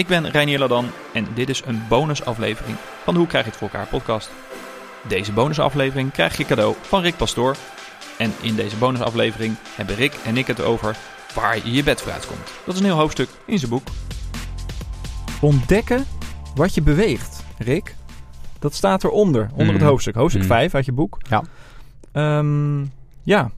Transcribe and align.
ik 0.00 0.06
ben 0.06 0.30
Reinier 0.30 0.58
Ladan 0.58 0.86
en 1.12 1.26
dit 1.34 1.48
is 1.48 1.62
een 1.66 1.82
bonusaflevering 1.88 2.76
van 3.04 3.12
de 3.14 3.18
Hoe 3.20 3.28
krijg 3.28 3.44
je 3.44 3.50
het 3.50 3.58
voor 3.58 3.68
elkaar 3.68 3.86
podcast. 3.86 4.30
Deze 5.08 5.32
bonusaflevering 5.32 6.12
krijg 6.12 6.36
je 6.36 6.44
cadeau 6.44 6.74
van 6.80 7.02
Rick 7.02 7.16
Pastoor. 7.16 7.56
En 8.18 8.32
in 8.40 8.54
deze 8.54 8.76
bonusaflevering 8.76 9.56
hebben 9.74 9.94
Rick 9.96 10.14
en 10.24 10.36
ik 10.36 10.46
het 10.46 10.60
over 10.60 10.96
waar 11.34 11.56
je 11.56 11.72
je 11.72 11.82
bed 11.82 12.00
voor 12.00 12.12
uitkomt. 12.12 12.50
Dat 12.64 12.74
is 12.74 12.80
een 12.80 12.86
heel 12.86 12.96
hoofdstuk 12.96 13.28
in 13.44 13.58
zijn 13.58 13.70
boek. 13.70 13.88
Ontdekken 15.40 16.04
wat 16.54 16.74
je 16.74 16.82
beweegt, 16.82 17.44
Rick. 17.58 17.94
Dat 18.58 18.74
staat 18.74 19.04
eronder, 19.04 19.48
onder 19.54 19.72
het 19.74 19.82
Mm. 19.82 19.88
hoofdstuk. 19.88 20.14
Hoofdstuk 20.14 20.42
Mm. 20.42 20.48
5 20.48 20.74
uit 20.74 20.84
je 20.84 20.92
boek. 20.92 21.16
Ja. 21.28 21.42
Ehm, 22.12 22.80
ja. 23.22 23.50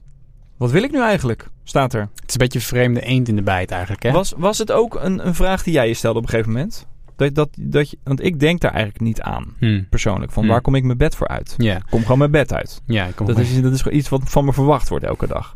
Wat 0.57 0.71
wil 0.71 0.83
ik 0.83 0.91
nu 0.91 1.01
eigenlijk? 1.01 1.47
Staat 1.63 1.93
er. 1.93 2.01
Het 2.01 2.09
is 2.27 2.33
een 2.33 2.39
beetje 2.39 2.59
een 2.59 2.65
vreemde 2.65 3.01
eend 3.01 3.27
in 3.27 3.35
de 3.35 3.41
bijt 3.41 3.71
eigenlijk, 3.71 4.03
hè? 4.03 4.11
Was, 4.11 4.33
was 4.37 4.57
het 4.57 4.71
ook 4.71 4.97
een, 5.01 5.27
een 5.27 5.35
vraag 5.35 5.63
die 5.63 5.73
jij 5.73 5.87
je 5.87 5.93
stelde 5.93 6.17
op 6.17 6.23
een 6.23 6.29
gegeven 6.29 6.51
moment? 6.51 6.85
Dat, 7.15 7.35
dat, 7.35 7.49
dat 7.59 7.89
je, 7.89 7.97
want 8.03 8.23
ik 8.23 8.39
denk 8.39 8.61
daar 8.61 8.71
eigenlijk 8.71 9.03
niet 9.03 9.21
aan, 9.21 9.53
Hm. 9.59 9.81
persoonlijk. 9.89 10.31
Van 10.31 10.43
Hmm. 10.43 10.51
waar 10.51 10.61
kom 10.61 10.75
ik 10.75 10.83
mijn 10.83 10.97
bed 10.97 11.15
voor 11.15 11.27
uit? 11.27 11.53
Ja, 11.57 11.81
Kom 11.89 12.01
gewoon 12.01 12.17
mijn 12.17 12.31
bed 12.31 12.53
uit. 12.53 12.81
ja 12.85 13.05
ik 13.05 13.15
kom 13.15 13.27
Dat 13.27 13.37
is, 13.37 13.61
dat 13.61 13.73
is 13.73 13.81
gewoon 13.81 13.97
iets 13.97 14.09
wat 14.09 14.21
van 14.25 14.45
me 14.45 14.53
verwacht 14.53 14.89
wordt 14.89 15.05
elke 15.05 15.27
dag. 15.27 15.55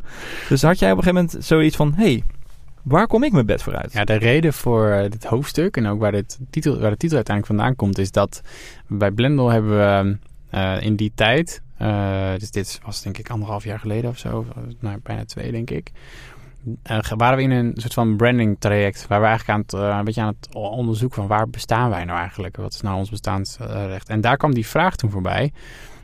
Dus 0.49 0.61
had 0.61 0.79
jij 0.79 0.91
op 0.91 0.97
een 0.97 1.03
gegeven 1.03 1.25
moment 1.29 1.45
zoiets 1.45 1.75
van... 1.75 1.93
hé, 1.95 2.03
hey, 2.03 2.23
waar 2.83 3.07
kom 3.07 3.23
ik 3.23 3.31
mijn 3.31 3.45
bed 3.45 3.63
voor 3.63 3.75
uit? 3.75 3.93
Ja, 3.93 4.03
de 4.03 4.13
reden 4.13 4.53
voor 4.53 4.87
eh, 4.89 5.09
dit 5.11 5.23
hoofdstuk 5.23 5.77
en 5.77 5.87
ook 5.87 5.99
waar, 5.99 6.11
dit 6.11 6.39
titel, 6.49 6.79
waar 6.79 6.91
de 6.91 6.97
titel 6.97 7.15
uiteindelijk 7.15 7.55
vandaan 7.57 7.75
komt, 7.75 7.97
is 7.97 8.11
dat 8.11 8.41
bij 8.87 9.11
Blendel 9.11 9.49
hebben 9.49 9.71
we 9.77 10.17
eh, 10.57 10.81
in 10.81 10.95
die 10.95 11.11
tijd, 11.15 11.61
eh, 11.77 12.33
dus 12.37 12.51
dit 12.51 12.79
was 12.85 13.01
denk 13.01 13.17
ik 13.17 13.29
anderhalf 13.29 13.63
jaar 13.63 13.79
geleden 13.79 14.09
of 14.09 14.17
zo, 14.17 14.37
of, 14.37 14.45
nou, 14.79 14.99
bijna 15.03 15.25
twee 15.25 15.51
denk 15.51 15.69
ik, 15.69 15.91
eh, 16.83 16.99
waren 17.17 17.37
we 17.37 17.43
in 17.43 17.51
een 17.51 17.73
soort 17.75 17.93
van 17.93 18.15
branding 18.15 18.55
traject 18.59 19.07
waar 19.07 19.19
we 19.19 19.25
eigenlijk 19.25 19.57
aan 19.57 19.63
het, 19.81 19.91
eh, 19.91 19.97
een 19.97 20.05
beetje 20.05 20.21
aan 20.21 20.35
het 20.39 20.55
onderzoeken 20.55 21.17
van 21.17 21.27
waar 21.27 21.49
bestaan 21.49 21.89
wij 21.89 22.05
nou 22.05 22.19
eigenlijk? 22.19 22.57
Wat 22.57 22.73
is 22.73 22.81
nou 22.81 22.97
ons 22.97 23.09
bestaansrecht? 23.09 24.09
En 24.09 24.21
daar 24.21 24.37
kwam 24.37 24.53
die 24.53 24.67
vraag 24.67 24.95
toen 24.95 25.11
voorbij. 25.11 25.51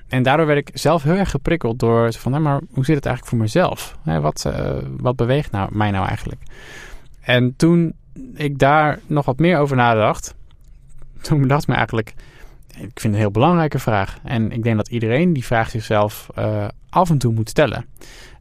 En 0.07 0.23
daardoor 0.23 0.45
werd 0.45 0.67
ik 0.67 0.77
zelf 0.77 1.03
heel 1.03 1.15
erg 1.15 1.29
geprikkeld 1.29 1.79
door 1.79 2.13
van, 2.13 2.31
nou, 2.31 2.43
maar 2.43 2.61
hoe 2.71 2.85
zit 2.85 2.95
het 2.95 3.05
eigenlijk 3.05 3.35
voor 3.35 3.37
mezelf? 3.37 3.97
Hè, 4.03 4.21
wat, 4.21 4.45
eh, 4.45 4.77
wat 4.97 5.15
beweegt 5.15 5.51
nou, 5.51 5.69
mij 5.71 5.91
nou 5.91 6.07
eigenlijk? 6.07 6.41
En 7.21 7.55
toen 7.55 7.93
ik 8.33 8.59
daar 8.59 8.99
nog 9.05 9.25
wat 9.25 9.39
meer 9.39 9.57
over 9.57 9.75
nadacht, 9.75 10.35
toen 11.21 11.41
bedacht 11.41 11.61
ik 11.61 11.67
me 11.67 11.75
eigenlijk, 11.75 12.13
ik 12.77 12.79
vind 12.79 13.03
het 13.03 13.13
een 13.13 13.19
heel 13.19 13.31
belangrijke 13.31 13.79
vraag. 13.79 14.17
En 14.23 14.51
ik 14.51 14.63
denk 14.63 14.75
dat 14.77 14.87
iedereen 14.87 15.33
die 15.33 15.45
vraag 15.45 15.69
zichzelf 15.69 16.29
eh, 16.35 16.67
af 16.89 17.09
en 17.09 17.17
toe 17.17 17.33
moet 17.33 17.49
stellen. 17.49 17.85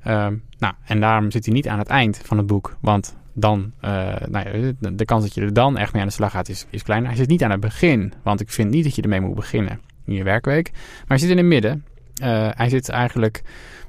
Ehm, 0.02 0.36
nou, 0.58 0.74
en 0.84 1.00
daarom 1.00 1.30
zit 1.30 1.44
hij 1.44 1.54
niet 1.54 1.68
aan 1.68 1.78
het 1.78 1.88
eind 1.88 2.20
van 2.24 2.36
het 2.36 2.46
boek, 2.46 2.76
want 2.80 3.16
dan, 3.32 3.72
eh, 3.80 3.90
nou 4.28 4.48
ja, 4.48 4.72
de, 4.92 5.04
kans 5.04 5.22
dat 5.22 5.34
je 5.34 5.40
er 5.40 5.52
dan 5.52 5.76
echt 5.76 5.92
mee 5.92 6.02
aan 6.02 6.08
de 6.08 6.14
slag 6.14 6.30
gaat 6.30 6.48
is, 6.48 6.66
is 6.70 6.82
kleiner. 6.82 7.08
Hij 7.08 7.18
zit 7.18 7.28
niet 7.28 7.44
aan 7.44 7.50
het 7.50 7.60
begin, 7.60 8.12
want 8.22 8.40
ik 8.40 8.50
vind 8.50 8.70
niet 8.70 8.84
dat 8.84 8.94
je 8.94 9.02
ermee 9.02 9.20
moet 9.20 9.34
beginnen 9.34 9.80
in 10.04 10.14
je 10.14 10.22
werkweek. 10.22 10.70
Maar 10.72 11.04
hij 11.06 11.18
zit 11.18 11.30
in 11.30 11.36
het 11.36 11.46
midden. 11.46 11.84
Eh, 12.14 12.48
hij 12.50 12.68
zit 12.68 12.88
eigenlijk 12.88 13.42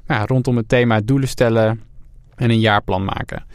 nou, 0.07 0.25
rondom 0.25 0.57
het 0.57 0.69
thema 0.69 1.01
doelen 1.01 1.27
stellen 1.27 1.81
en 2.35 2.49
een 2.49 2.59
jaarplan 2.59 3.05
maken. 3.05 3.45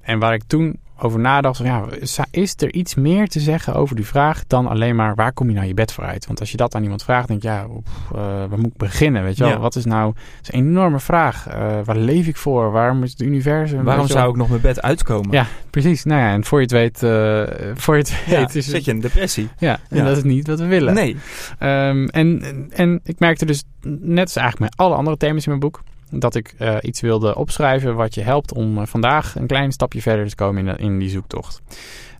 En 0.00 0.18
waar 0.18 0.34
ik 0.34 0.42
toen 0.46 0.78
over 0.98 1.20
nadacht, 1.20 1.58
ja, 1.58 1.84
is 2.30 2.54
er 2.56 2.72
iets 2.74 2.94
meer 2.94 3.28
te 3.28 3.40
zeggen 3.40 3.74
over 3.74 3.96
die 3.96 4.06
vraag 4.06 4.46
dan 4.46 4.66
alleen 4.66 4.96
maar 4.96 5.14
waar 5.14 5.32
kom 5.32 5.48
je 5.48 5.54
nou 5.54 5.66
je 5.66 5.74
bed 5.74 5.92
voor 5.92 6.04
uit? 6.04 6.26
Want 6.26 6.40
als 6.40 6.50
je 6.50 6.56
dat 6.56 6.74
aan 6.74 6.82
iemand 6.82 7.02
vraagt, 7.02 7.28
denk 7.28 7.42
je, 7.42 7.48
ja, 7.48 7.66
pff, 7.84 8.10
eh, 8.10 8.18
waar 8.20 8.58
moet 8.58 8.66
ik 8.66 8.76
beginnen? 8.76 9.22
Weet 9.22 9.36
je 9.36 9.42
wel? 9.42 9.52
Ja. 9.52 9.58
Wat 9.58 9.76
is 9.76 9.84
nou, 9.84 10.14
is 10.42 10.52
een 10.52 10.58
enorme 10.58 11.00
vraag. 11.00 11.48
Eh, 11.48 11.78
waar 11.84 11.96
leef 11.96 12.26
ik 12.26 12.36
voor? 12.36 12.70
Waarom 12.70 13.02
is 13.02 13.10
het 13.10 13.20
universum? 13.20 13.84
Waarom 13.84 14.06
zou 14.06 14.30
ik 14.30 14.36
nog 14.36 14.48
mijn 14.48 14.60
bed 14.60 14.82
uitkomen? 14.82 15.30
Ja, 15.32 15.46
precies. 15.70 16.04
Nou 16.04 16.20
ja, 16.20 16.32
en 16.32 16.44
voor 16.44 16.58
je 16.58 16.64
het 16.64 16.72
weet, 16.72 17.02
eh, 17.02 17.42
voor 17.74 17.94
je 17.96 18.00
het 18.00 18.22
Ja, 18.26 18.38
weet 18.38 18.54
is 18.54 18.66
zit 18.66 18.84
je 18.84 18.90
in 18.90 19.00
depressie? 19.00 19.48
ja, 19.58 19.78
en 19.88 19.96
Ja. 19.96 20.04
dat 20.04 20.16
is 20.16 20.22
niet 20.22 20.46
wat 20.46 20.58
we 20.58 20.66
willen. 20.66 20.94
Nee. 20.94 21.16
Ehm, 21.58 22.06
en, 22.06 22.42
en, 22.42 22.70
en 22.74 23.00
ik 23.04 23.18
merkte 23.18 23.44
dus, 23.46 23.64
net 24.00 24.24
als 24.24 24.36
eigenlijk 24.36 24.70
met 24.70 24.86
alle 24.86 24.94
andere 24.94 25.16
thema's 25.16 25.42
in 25.44 25.48
mijn 25.48 25.60
boek, 25.60 25.82
dat 26.10 26.34
ik 26.34 26.54
eh, 26.58 26.76
iets 26.80 27.00
wilde 27.00 27.34
opschrijven 27.34 27.94
wat 27.94 28.14
je 28.14 28.20
helpt 28.20 28.52
om 28.52 28.78
eh, 28.78 28.86
vandaag 28.86 29.36
een 29.36 29.46
klein 29.46 29.72
stapje 29.72 30.02
verder 30.02 30.28
te 30.28 30.34
komen 30.34 30.68
in, 30.68 30.76
in 30.76 30.98
die 30.98 31.10
zoektocht. 31.10 31.62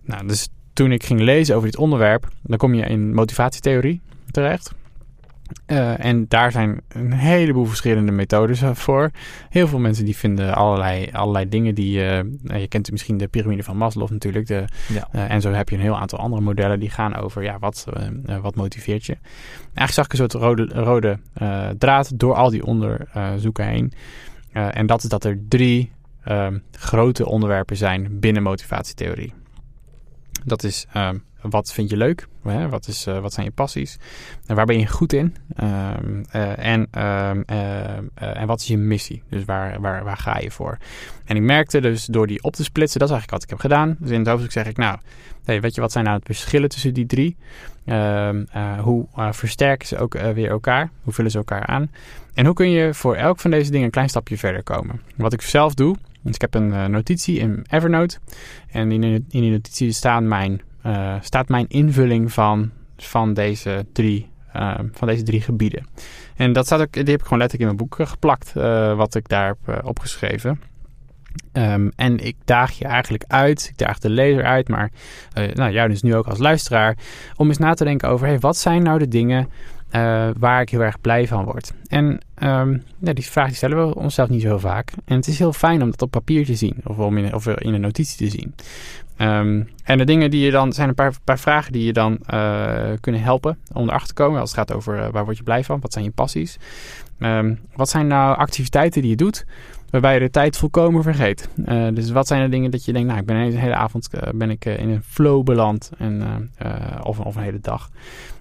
Nou, 0.03 0.27
dus 0.27 0.47
toen 0.73 0.91
ik 0.91 1.05
ging 1.05 1.19
lezen 1.19 1.55
over 1.55 1.67
dit 1.69 1.79
onderwerp, 1.79 2.27
dan 2.41 2.57
kom 2.57 2.73
je 2.73 2.85
in 2.85 3.13
motivatietheorie 3.13 4.01
terecht. 4.31 4.71
Eh, 5.65 6.05
en 6.05 6.25
daar 6.27 6.51
zijn 6.51 6.81
een 6.87 7.13
heleboel 7.13 7.65
verschillende 7.65 8.11
methodes 8.11 8.61
eh, 8.61 8.73
voor. 8.73 9.11
Heel 9.49 9.67
veel 9.67 9.79
mensen 9.79 10.05
die 10.05 10.17
vinden 10.17 10.55
allerlei, 10.55 11.09
allerlei 11.11 11.49
dingen 11.49 11.75
die... 11.75 11.99
nou, 12.41 12.59
je 12.59 12.67
kent 12.67 12.91
misschien 12.91 13.17
de 13.17 13.27
piramide 13.27 13.63
van 13.63 13.77
Maslow 13.77 14.09
natuurlijk. 14.09 14.47
De, 14.47 14.65
Ja. 14.87 15.07
en 15.11 15.41
zo 15.41 15.51
heb 15.51 15.69
je 15.69 15.75
een 15.75 15.81
heel 15.81 15.97
aantal 15.97 16.19
andere 16.19 16.41
modellen 16.41 16.79
die 16.79 16.89
gaan 16.89 17.15
over... 17.15 17.43
Ja, 17.43 17.59
wat, 17.59 17.85
wat 18.41 18.55
motiveert 18.55 19.05
je? 19.05 19.17
Eigenlijk 19.73 19.91
zag 19.91 20.05
ik 20.05 20.11
een 20.11 20.17
soort 20.17 20.33
rode, 20.33 20.65
rode 20.65 21.19
draad 21.77 22.19
door 22.19 22.33
al 22.33 22.49
die 22.49 22.65
onderzoeken 22.65 23.65
heen. 23.67 23.93
En 24.51 24.85
dat 24.85 25.03
is 25.03 25.09
dat 25.09 25.23
er 25.23 25.39
drie 25.47 25.91
ehm, 26.23 26.57
grote 26.71 27.25
onderwerpen 27.25 27.77
zijn 27.77 28.19
binnen 28.19 28.43
motivatietheorie. 28.43 29.33
Dat 30.43 30.63
is 30.63 30.85
ehm, 30.93 31.17
wat 31.41 31.73
vind 31.73 31.89
je 31.89 31.97
leuk? 31.97 32.27
Hè? 32.43 32.69
Wat, 32.69 32.87
is, 32.87 33.05
eh, 33.05 33.19
wat 33.19 33.33
zijn 33.33 33.45
je 33.45 33.51
passies? 33.51 33.97
En 34.45 34.55
waar 34.55 34.65
ben 34.65 34.79
je 34.79 34.87
goed 34.87 35.13
in? 35.13 35.35
Ehm, 35.55 36.23
eh, 36.31 36.65
en, 36.65 36.87
ehm, 36.91 37.41
eh, 37.45 37.97
en 38.15 38.47
wat 38.47 38.59
is 38.59 38.67
je 38.67 38.77
missie? 38.77 39.23
Dus 39.29 39.45
waar, 39.45 39.81
waar, 39.81 40.03
waar 40.03 40.17
ga 40.17 40.39
je 40.39 40.51
voor? 40.51 40.77
En 41.25 41.35
ik 41.35 41.41
merkte 41.41 41.81
dus 41.81 42.05
door 42.05 42.27
die 42.27 42.43
op 42.43 42.53
te 42.53 42.63
splitsen, 42.63 42.99
dat 42.99 43.09
is 43.09 43.15
eigenlijk 43.15 43.31
wat 43.31 43.43
ik 43.43 43.49
heb 43.49 43.71
gedaan. 43.71 43.95
Dus 43.99 44.09
in 44.09 44.19
het 44.19 44.27
hoofdstuk 44.27 44.51
zeg 44.51 44.65
ik, 44.65 44.77
nou, 44.77 44.97
weet 45.43 45.75
je, 45.75 45.81
wat 45.81 45.91
zijn 45.91 46.03
nou 46.03 46.17
het 46.17 46.25
verschillen 46.25 46.69
tussen 46.69 46.93
die 46.93 47.05
drie? 47.05 47.37
Hoe 48.81 49.07
versterken 49.31 49.87
ze 49.87 49.97
ook 49.97 50.13
weer 50.13 50.49
elkaar? 50.49 50.89
Hoe 51.03 51.13
vullen 51.13 51.31
ze 51.31 51.37
elkaar 51.37 51.65
aan? 51.65 51.91
En 52.33 52.45
hoe 52.45 52.55
kun 52.55 52.69
je 52.69 52.93
voor 52.93 53.15
elk 53.15 53.39
van 53.39 53.51
deze 53.51 53.71
dingen 53.71 53.85
een 53.85 53.91
klein 53.91 54.09
stapje 54.09 54.37
verder 54.37 54.63
komen? 54.63 55.01
Wat 55.15 55.33
ik 55.33 55.41
zelf 55.41 55.73
doe, 55.73 55.95
dus 56.27 56.35
ik 56.35 56.41
heb 56.41 56.53
een 56.53 56.73
eh, 56.73 56.85
notitie 56.85 57.39
in 57.39 57.65
Evernote. 57.69 58.17
En 58.71 58.91
in, 58.91 59.03
in 59.03 59.25
die 59.29 59.51
notitie 59.51 59.91
staat 59.91 60.23
mijn, 60.23 60.61
eh, 60.81 61.15
staat 61.21 61.49
mijn 61.49 61.65
invulling 61.67 62.33
van, 62.33 62.71
van, 62.97 63.33
deze 63.33 63.85
drie, 63.93 64.29
eh, 64.53 64.79
van 64.91 65.07
deze 65.07 65.23
drie 65.23 65.41
gebieden. 65.41 65.87
En 66.35 66.53
dat 66.53 66.65
staat 66.65 66.81
ook, 66.81 66.93
die 66.93 67.03
heb 67.03 67.19
ik 67.19 67.23
gewoon 67.23 67.39
letterlijk 67.39 67.69
in 67.69 67.75
mijn 67.75 67.89
boek 67.89 68.07
geplakt, 68.09 68.53
wat 68.95 69.15
ik 69.15 69.27
daar 69.27 69.55
heb 69.65 69.85
opgeschreven. 69.85 70.61
Ehm, 71.51 71.89
en 71.95 72.25
ik 72.25 72.35
daag 72.45 72.71
je 72.71 72.85
eigenlijk 72.85 73.23
uit, 73.27 73.67
ik 73.69 73.77
daag 73.77 73.99
de 73.99 74.09
lezer 74.09 74.43
uit, 74.43 74.67
maar 74.67 74.91
nou, 75.53 75.71
jou 75.71 75.89
dus 75.89 76.01
nu 76.01 76.15
ook 76.15 76.27
als 76.27 76.39
luisteraar, 76.39 76.97
om 77.35 77.47
eens 77.47 77.57
na 77.57 77.73
te 77.73 77.83
denken 77.83 78.09
over, 78.09 78.27
hey, 78.27 78.39
wat 78.39 78.57
zijn 78.57 78.83
nou 78.83 78.99
de 78.99 79.07
dingen 79.07 79.49
eh, 79.89 80.29
waar 80.39 80.61
ik 80.61 80.69
heel 80.69 80.81
erg 80.81 81.01
blij 81.01 81.27
van 81.27 81.43
word? 81.43 81.73
En 81.87 82.19
ehm, 82.35 82.77
ja, 82.99 83.13
die 83.13 83.25
vraag 83.25 83.47
die 83.47 83.55
stellen 83.55 83.87
we 83.87 83.95
onszelf 83.95 84.29
niet 84.29 84.41
zo 84.41 84.47
heel 84.47 84.59
vaak. 84.59 84.91
En 85.05 85.15
het 85.15 85.27
is 85.27 85.39
heel 85.39 85.53
fijn 85.53 85.81
om 85.81 85.91
dat 85.91 86.01
op 86.01 86.11
papier 86.11 86.45
te 86.45 86.55
zien, 86.55 86.75
of, 86.83 86.97
om 86.97 87.17
in, 87.17 87.33
of 87.33 87.47
in 87.47 87.73
een 87.73 87.81
notitie 87.81 88.17
te 88.17 88.37
zien. 88.37 88.53
Ehm, 89.17 89.63
en 89.83 89.97
de 89.97 90.03
dingen 90.03 90.31
die 90.31 90.45
je 90.45 90.51
dan, 90.51 90.73
zijn 90.73 90.89
een 90.89 91.13
paar, 91.23 91.39
vragen 91.39 91.71
die 91.71 91.85
je 91.85 91.93
dan 91.93 92.17
eh, 92.25 92.91
kunnen 92.99 93.21
helpen 93.21 93.57
om 93.73 93.87
erachter 93.87 94.07
te 94.07 94.13
komen. 94.13 94.39
Als 94.39 94.49
het 94.49 94.59
gaat 94.59 94.73
over 94.73 94.99
eh, 94.99 95.09
waar 95.11 95.25
word 95.25 95.37
je 95.37 95.43
blij 95.43 95.63
van, 95.63 95.79
wat 95.79 95.93
zijn 95.93 96.05
je 96.05 96.11
passies? 96.11 96.57
Ehm, 97.19 97.55
wat 97.75 97.89
zijn 97.89 98.07
nou 98.07 98.37
activiteiten 98.37 99.01
die 99.01 99.09
je 99.09 99.17
doet 99.17 99.45
waarbij 99.89 100.13
je 100.13 100.19
de 100.19 100.29
tijd 100.29 100.57
volkomen 100.57 101.03
vergeet? 101.03 101.49
Dus 101.93 102.11
wat 102.11 102.27
zijn 102.27 102.43
de 102.43 102.49
dingen 102.49 102.71
dat 102.71 102.85
je 102.85 102.93
denkt, 102.93 103.07
nou 103.07 103.19
ik 103.19 103.25
ben 103.25 103.35
een 103.35 103.57
hele 103.57 103.75
avond 103.75 104.09
ben 104.35 104.49
ik, 104.49 104.65
in 104.65 104.89
een 104.89 105.03
flow 105.03 105.43
beland 105.43 105.91
en, 105.97 106.49
of, 107.03 107.19
of 107.19 107.35
een 107.35 107.41
hele 107.41 107.59
dag. 107.59 107.89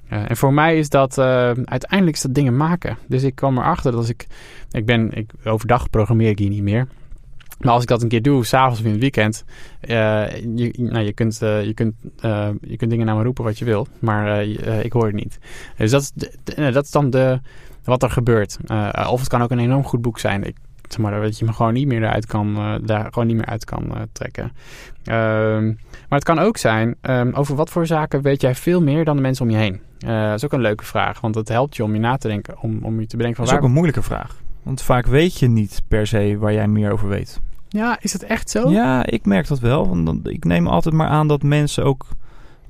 Eh, 0.09 0.31
en 0.31 0.37
voor 0.37 0.53
mij 0.53 0.79
is 0.79 0.89
dat 0.89 1.19
uh, 1.19 1.25
uiteindelijk 1.65 2.17
is 2.17 2.23
dat 2.23 2.35
dingen 2.35 2.57
maken. 2.57 2.99
Dus 3.09 3.23
ik 3.23 3.35
kwam 3.35 3.59
erachter 3.59 3.91
dat 3.91 4.01
als 4.01 4.09
ik, 4.09 4.27
ik 4.71 4.87
ben, 4.87 5.13
ik, 5.13 5.31
overdag 5.45 5.91
programmeer 5.91 6.29
ik 6.29 6.39
hier 6.39 6.49
niet 6.49 6.63
meer. 6.63 6.87
Maar 7.61 7.73
als 7.73 7.83
ik 7.83 7.89
dat 7.89 8.03
een 8.03 8.09
keer 8.09 8.23
doe, 8.23 8.45
s'avonds 8.45 8.81
of 8.81 8.85
in 8.87 8.93
het 8.93 9.01
weekend, 9.01 9.45
uh, 9.81 10.37
je, 10.37 10.73
nou, 10.77 11.05
je, 11.05 11.13
kunt, 11.13 11.39
je, 11.39 11.73
kunt, 11.75 11.95
je 12.61 12.77
kunt 12.77 12.91
dingen 12.91 13.07
naar 13.07 13.17
me 13.17 13.23
roepen 13.23 13.45
wat 13.45 13.59
je 13.59 13.65
wil, 13.65 13.87
maar 13.99 14.43
ik 14.83 14.93
hoor 14.93 15.07
het 15.07 15.15
niet. 15.15 15.39
Dus 15.77 15.91
dat 15.91 16.01
is, 16.01 16.13
dat 16.73 16.85
is 16.85 16.91
dan 16.91 17.11
de, 17.11 17.41
wat 17.85 18.03
er 18.03 18.11
gebeurt. 18.11 18.59
of 19.09 19.21
het 19.21 19.29
kan 19.29 19.43
ook 19.43 19.51
een 19.51 19.59
enorm 19.59 19.85
goed 19.85 20.03
boek 20.03 20.19
zijn. 20.19 20.45
Ik, 20.45 20.57
zeg 20.89 20.99
maar, 20.99 21.21
dat 21.21 21.39
je 21.39 21.45
me 21.45 21.53
gewoon 21.53 21.73
niet 21.73 21.87
meer 21.87 22.03
eruit 22.03 22.27
kan, 22.27 22.81
daar 22.85 23.07
gewoon 23.13 23.27
niet 23.27 23.37
meer 23.37 23.47
uit 23.47 23.65
kan 23.65 23.93
trekken. 24.13 24.53
Ehm, 25.05 25.67
maar 26.09 26.19
het 26.19 26.25
kan 26.25 26.39
ook 26.39 26.57
zijn, 26.57 26.97
um, 27.03 27.33
over 27.35 27.57
wat 27.57 27.71
voor 27.71 27.87
zaken 27.87 28.23
weet 28.23 28.41
jij 28.41 28.55
veel 28.55 28.83
meer 28.83 29.05
dan 29.05 29.17
de 29.17 29.23
mensen 29.23 29.45
om 29.45 29.51
je 29.51 29.57
heen? 29.57 29.81
Dat 29.99 30.35
is 30.35 30.45
ook 30.45 30.53
een 30.53 30.61
leuke 30.61 30.85
vraag, 30.85 31.21
want 31.21 31.35
het 31.35 31.49
helpt 31.49 31.77
je 31.77 31.85
om 31.85 31.95
je 31.95 32.01
na 32.01 32.17
te 32.17 32.29
denken, 32.29 32.61
om, 32.61 32.79
om 32.83 33.01
je 33.01 33.07
te 33.07 33.17
bedenken 33.17 33.37
van 33.37 33.45
Dat 33.45 33.45
is 33.45 33.51
waar... 33.51 33.59
ook 33.59 33.65
een 33.65 33.75
moeilijke 33.75 34.03
vraag. 34.03 34.37
Want 34.63 34.83
vaak 34.83 35.07
weet 35.07 35.39
je 35.39 35.49
niet 35.49 35.83
per 35.89 36.07
se 36.07 36.37
waar 36.39 36.53
jij 36.53 36.69
meer 36.69 36.93
over 36.93 37.09
weet. 37.09 37.41
Ja, 37.69 37.99
is 38.01 38.13
dat 38.13 38.23
echt 38.23 38.51
zo? 38.51 38.71
Ja, 38.71 39.07
ik 39.07 39.27
merk 39.27 39.47
dat 39.47 39.59
wel. 39.59 39.89
Want 39.89 40.07
dan, 40.07 40.21
ik 40.25 40.45
neem 40.45 40.67
altijd 40.67 40.95
maar 40.95 41.09
aan 41.09 41.29
dat 41.29 41.43
mensen 41.43 41.85
ook 41.85 42.07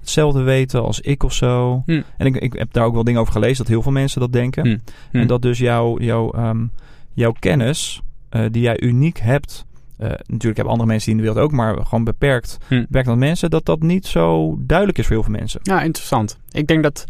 hetzelfde 0.00 0.42
weten 0.42 0.82
als 0.82 1.00
ik 1.00 1.22
of 1.22 1.32
zo. 1.32 1.82
Hm. 1.86 2.02
En 2.16 2.26
ik, 2.26 2.36
ik 2.36 2.52
heb 2.52 2.72
daar 2.72 2.84
ook 2.84 2.94
wel 2.94 3.04
dingen 3.04 3.20
over 3.20 3.32
gelezen 3.32 3.56
dat 3.56 3.66
heel 3.66 3.82
veel 3.82 3.92
mensen 3.92 4.20
dat 4.20 4.32
denken. 4.32 4.66
Hm. 4.66 4.78
Hm. 5.10 5.16
En 5.16 5.26
dat 5.26 5.42
dus 5.42 5.58
jouw, 5.58 5.98
jouw, 5.98 6.34
um, 6.34 6.70
jouw 7.12 7.32
kennis, 7.38 8.00
uh, 8.30 8.44
die 8.50 8.62
jij 8.62 8.80
uniek 8.80 9.18
hebt, 9.18 9.64
eh, 9.98 10.08
natuurlijk 10.08 10.56
hebben 10.56 10.66
andere 10.72 10.88
mensen 10.88 11.10
die 11.12 11.20
in 11.20 11.26
de 11.26 11.32
wereld 11.32 11.44
ook, 11.50 11.56
maar 11.56 11.84
gewoon 11.86 12.04
beperkt 12.04 12.58
Hm. 12.68 12.80
beperkt 12.80 13.08
aan 13.08 13.18
mensen, 13.18 13.50
dat 13.50 13.64
dat 13.64 13.82
niet 13.82 14.06
zo 14.06 14.56
duidelijk 14.60 14.98
is 14.98 15.06
voor 15.06 15.14
heel 15.14 15.24
veel 15.24 15.32
mensen. 15.34 15.60
Ja, 15.62 15.82
interessant. 15.82 16.38
Ik 16.50 16.66
denk 16.66 16.82
dat 16.82 17.04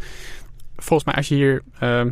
volgens 0.77 1.05
mij 1.05 1.15
als 1.15 1.29
je 1.29 1.35
hier. 1.35 1.63
ehm, 1.81 2.11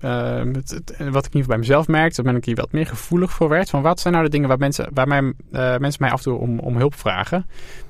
ehm, 0.00 0.54
het, 0.54 0.70
het- 0.70 0.88
wat 0.98 0.98
ik 0.98 1.04
in 1.04 1.06
ieder 1.08 1.24
geval 1.30 1.46
bij 1.46 1.58
mezelf 1.58 1.88
merk, 1.88 2.14
dat 2.14 2.24
ben 2.24 2.36
ik 2.36 2.44
hier 2.44 2.54
wat 2.54 2.72
meer 2.72 2.86
gevoelig 2.86 3.32
voor 3.32 3.48
werd. 3.48 3.70
Van 3.70 3.82
wat 3.82 4.00
zijn 4.00 4.12
nou 4.14 4.24
de 4.26 4.30
dingen 4.30 4.48
waar 4.48 4.58
mensen, 4.58 4.88
waar 4.94 5.08
mij, 5.08 5.18
eh, 5.52 5.76
mensen 5.78 6.02
mij 6.02 6.10
af 6.10 6.16
en 6.18 6.22
toe 6.24 6.38
om, 6.38 6.58
om 6.58 6.76
hulp 6.76 6.94
vragen? 6.94 7.46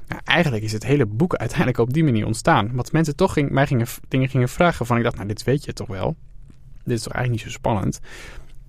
Nou, 0.08 0.20
eigenlijk 0.25 0.62
is 0.62 0.72
het 0.72 0.84
hele 0.87 1.06
boek 1.06 1.34
uiteindelijk 1.34 1.78
op 1.78 1.93
die 1.93 2.05
manier 2.05 2.26
ontstaan. 2.26 2.70
Want 2.75 2.93
mensen 2.93 3.17
toch 3.17 3.32
ging, 3.32 3.50
mij 3.50 3.67
gingen, 3.67 3.87
dingen 4.08 4.28
gingen 4.28 4.49
vragen 4.49 4.87
van 4.87 4.96
ik 4.96 5.02
dacht, 5.02 5.14
nou 5.17 5.28
dit 5.28 5.44
weet 5.44 5.64
je 5.64 5.72
toch 5.72 5.88
wel. 5.88 6.17
Dit 6.84 6.96
is 6.96 7.02
toch 7.02 7.12
eigenlijk 7.12 7.44
niet 7.44 7.52
zo 7.52 7.58
spannend. 7.58 8.00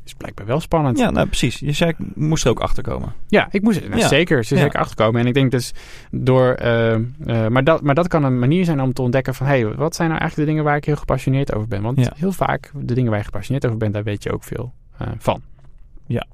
Is 0.05 0.13
blijkbaar 0.13 0.45
wel 0.45 0.59
spannend. 0.59 0.97
Ja, 0.97 1.09
nou 1.09 1.27
precies. 1.27 1.59
Je 1.59 1.71
zei, 1.71 1.89
ik 1.89 2.15
moest 2.15 2.43
er 2.43 2.49
ook 2.49 2.59
achter 2.59 2.83
komen. 2.83 3.13
Ja, 3.27 3.47
ik 3.51 3.61
moest 3.61 3.81
nou, 3.87 3.97
Ja. 4.01 4.07
zeker, 4.07 4.43
ze 4.43 4.55
Ja. 4.55 4.61
zeker 4.61 4.79
achterkomen. 4.79 5.21
En 5.21 5.27
ik 5.27 5.33
denk 5.33 5.51
dus 5.51 5.73
door. 6.11 6.53
eh, 6.53 6.93
eh, 6.93 7.01
maar, 7.47 7.63
dat, 7.63 7.81
maar 7.81 7.95
dat 7.95 8.07
kan 8.07 8.23
een 8.23 8.39
manier 8.39 8.65
zijn 8.65 8.81
om 8.81 8.93
te 8.93 9.01
ontdekken 9.01 9.35
van 9.35 9.47
hé, 9.47 9.59
hey, 9.61 9.75
wat 9.75 9.95
zijn 9.95 10.07
nou 10.09 10.19
eigenlijk 10.19 10.35
de 10.35 10.53
dingen 10.55 10.63
waar 10.69 10.77
ik 10.77 10.85
heel 10.85 10.95
gepassioneerd 10.95 11.53
over 11.55 11.67
ben? 11.67 11.81
Want 11.81 11.99
Ja. 11.99 12.11
heel 12.15 12.31
vaak, 12.31 12.71
de 12.75 12.93
dingen 12.93 13.09
waar 13.09 13.19
je 13.19 13.25
gepassioneerd 13.25 13.65
over 13.65 13.77
bent, 13.77 13.93
daar 13.93 14.03
weet 14.03 14.23
je 14.23 14.31
ook 14.33 14.43
veel 14.43 14.73
eh, 14.97 15.07
van. 15.17 15.41
Ja. 16.07 16.25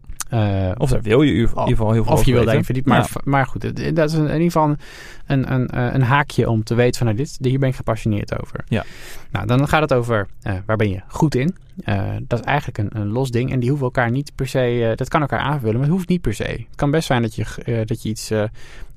Of 0.77 0.89
daar 0.89 1.01
wil 1.01 1.21
je 1.21 1.27
in 1.29 1.33
ieder 1.33 1.49
geval 1.49 1.65
heel 1.91 2.03
veel 2.03 2.13
of 2.13 2.23
je 2.23 2.33
wil 2.33 2.43
daarin 2.45 2.63
verdiepen. 2.63 2.91
Maar, 2.91 3.09
maar 3.23 3.45
goed, 3.45 3.61
dat 3.95 4.09
is 4.09 4.13
in 4.17 4.23
ieder 4.23 4.41
geval 4.41 4.67
een, 4.69 4.77
een, 5.25 5.53
een, 5.53 5.95
een 5.95 6.01
haakje 6.01 6.49
om 6.49 6.63
te 6.63 6.75
weten 6.75 6.97
van 6.97 7.05
nou, 7.05 7.17
dit, 7.17 7.37
hier 7.41 7.59
ben 7.59 7.69
ik 7.69 7.75
gepassioneerd 7.75 8.41
over. 8.41 8.63
Ja. 8.67 8.83
Nou, 9.31 9.47
dan 9.47 9.67
gaat 9.67 9.81
het 9.81 9.93
over 9.93 10.27
waar 10.65 10.77
ben 10.77 10.89
je 10.89 11.01
goed 11.07 11.35
in. 11.35 11.55
Eh, 11.83 12.15
dat 12.21 12.39
is 12.39 12.45
eigenlijk 12.45 12.77
een, 12.77 13.01
een 13.01 13.07
los 13.07 13.31
ding. 13.31 13.51
En 13.51 13.59
die 13.59 13.69
hoeven 13.69 13.87
elkaar 13.87 14.11
niet 14.11 14.31
per 14.35 14.47
se... 14.47 14.87
eh, 14.89 14.95
dat 14.95 15.09
kan 15.09 15.21
elkaar 15.21 15.39
aanvullen, 15.39 15.73
maar 15.73 15.83
het 15.83 15.91
hoeft 15.91 16.09
niet 16.09 16.21
per 16.21 16.33
se. 16.33 16.43
Het 16.43 16.75
kan 16.75 16.91
best 16.91 17.07
zijn 17.07 17.21
dat 17.21 17.35
je, 17.35 17.45
eh, 17.63 17.85
dat 17.85 18.03
je 18.03 18.09
iets 18.09 18.31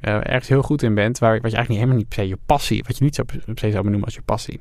ergens 0.00 0.49
heel 0.49 0.62
goed 0.62 0.82
in 0.82 0.94
bent... 0.94 1.19
Waar, 1.19 1.41
wat 1.41 1.50
je 1.50 1.56
eigenlijk 1.56 1.69
niet, 1.69 1.79
helemaal 1.79 1.99
niet 1.99 2.09
per 2.09 2.19
se 2.19 2.29
je 2.29 2.38
passie... 2.47 2.85
wat 2.87 2.99
je 2.99 3.05
niet 3.05 3.15
zo 3.15 3.23
per 3.25 3.41
se 3.55 3.71
zou 3.71 3.82
benoemen 3.82 4.05
als 4.05 4.15
je 4.15 4.23
passie. 4.23 4.61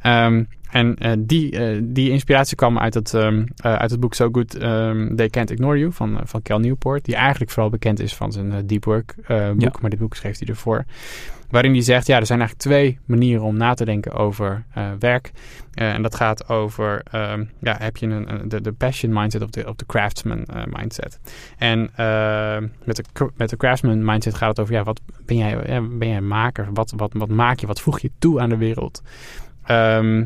Ehm, 0.00 0.44
en 0.70 1.24
die, 1.26 1.58
die 1.92 2.10
inspiratie 2.10 2.56
kwam 2.56 2.78
uit 2.78 2.94
het, 2.94 3.14
ehm, 3.14 3.44
eh, 3.56 3.74
uit 3.74 3.90
het 3.90 4.00
boek 4.00 4.14
So 4.14 4.28
Good 4.32 4.54
ehm, 4.54 5.14
They 5.14 5.28
Can't 5.28 5.50
Ignore 5.50 5.78
You 5.78 5.92
van, 5.92 6.20
van 6.24 6.42
Cal 6.42 6.58
Newport. 6.58 7.04
Die 7.04 7.14
eigenlijk 7.14 7.50
vooral 7.50 7.70
bekend 7.70 8.00
is 8.00 8.14
van 8.14 8.32
zijn 8.32 8.66
Deep 8.66 8.84
Work 8.84 9.14
boek. 9.16 9.60
Ja. 9.60 9.72
Maar 9.80 9.90
dit 9.90 9.98
boek 9.98 10.14
schreef 10.14 10.38
hij 10.38 10.48
ervoor. 10.48 10.84
Waarin 11.52 11.72
hij 11.72 11.82
zegt, 11.82 12.06
ja, 12.06 12.18
er 12.18 12.26
zijn 12.26 12.40
eigenlijk 12.40 12.68
twee 12.68 12.98
manieren 13.04 13.42
om 13.42 13.56
na 13.56 13.74
te 13.74 13.84
denken 13.84 14.12
over 14.12 14.64
eh, 14.74 14.90
werk. 14.98 15.30
Eh, 15.74 15.92
en 15.92 16.02
dat 16.02 16.14
gaat 16.14 16.48
over, 16.48 17.02
ehm, 17.10 17.44
ja, 17.60 17.76
heb 17.78 17.96
je 17.96 18.06
een, 18.06 18.48
de, 18.48 18.60
de 18.60 18.72
passion 18.72 19.12
mindset 19.12 19.42
of 19.42 19.50
de, 19.50 19.68
of 19.68 19.74
de 19.74 19.86
craftsman 19.86 20.44
eh, 20.44 20.62
mindset. 20.64 21.20
En 21.58 21.90
eh, 21.96 22.56
met, 22.84 22.96
de, 22.96 23.30
met 23.36 23.50
de 23.50 23.56
craftsman 23.56 24.04
mindset 24.04 24.34
gaat 24.34 24.48
het 24.48 24.60
over, 24.60 24.74
ja, 24.74 24.82
wat 24.82 25.00
ben 25.26 25.36
jij, 25.36 25.56
ben 25.82 26.08
jij 26.08 26.16
een 26.16 26.28
maker? 26.28 26.68
Wat, 26.72 26.92
wat, 26.96 27.12
wat 27.12 27.28
maak 27.28 27.60
je? 27.60 27.66
Wat 27.66 27.80
voeg 27.80 28.00
je 28.00 28.10
toe 28.18 28.40
aan 28.40 28.48
de 28.48 28.56
wereld? 28.56 29.02
Ehm, 29.64 30.24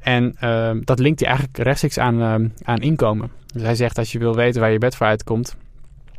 en 0.00 0.34
ehm, 0.38 0.80
dat 0.84 0.98
linkt 0.98 1.20
hij 1.20 1.28
eigenlijk 1.28 1.58
rechtstreeks 1.58 1.98
aan, 1.98 2.20
ehm, 2.20 2.48
aan 2.62 2.80
inkomen. 2.80 3.30
Dus 3.52 3.62
hij 3.62 3.74
zegt, 3.74 3.98
als 3.98 4.12
je 4.12 4.18
wil 4.18 4.34
weten 4.34 4.60
waar 4.60 4.70
je 4.70 4.78
bed 4.78 4.96
voor 4.96 5.06
uitkomt, 5.06 5.56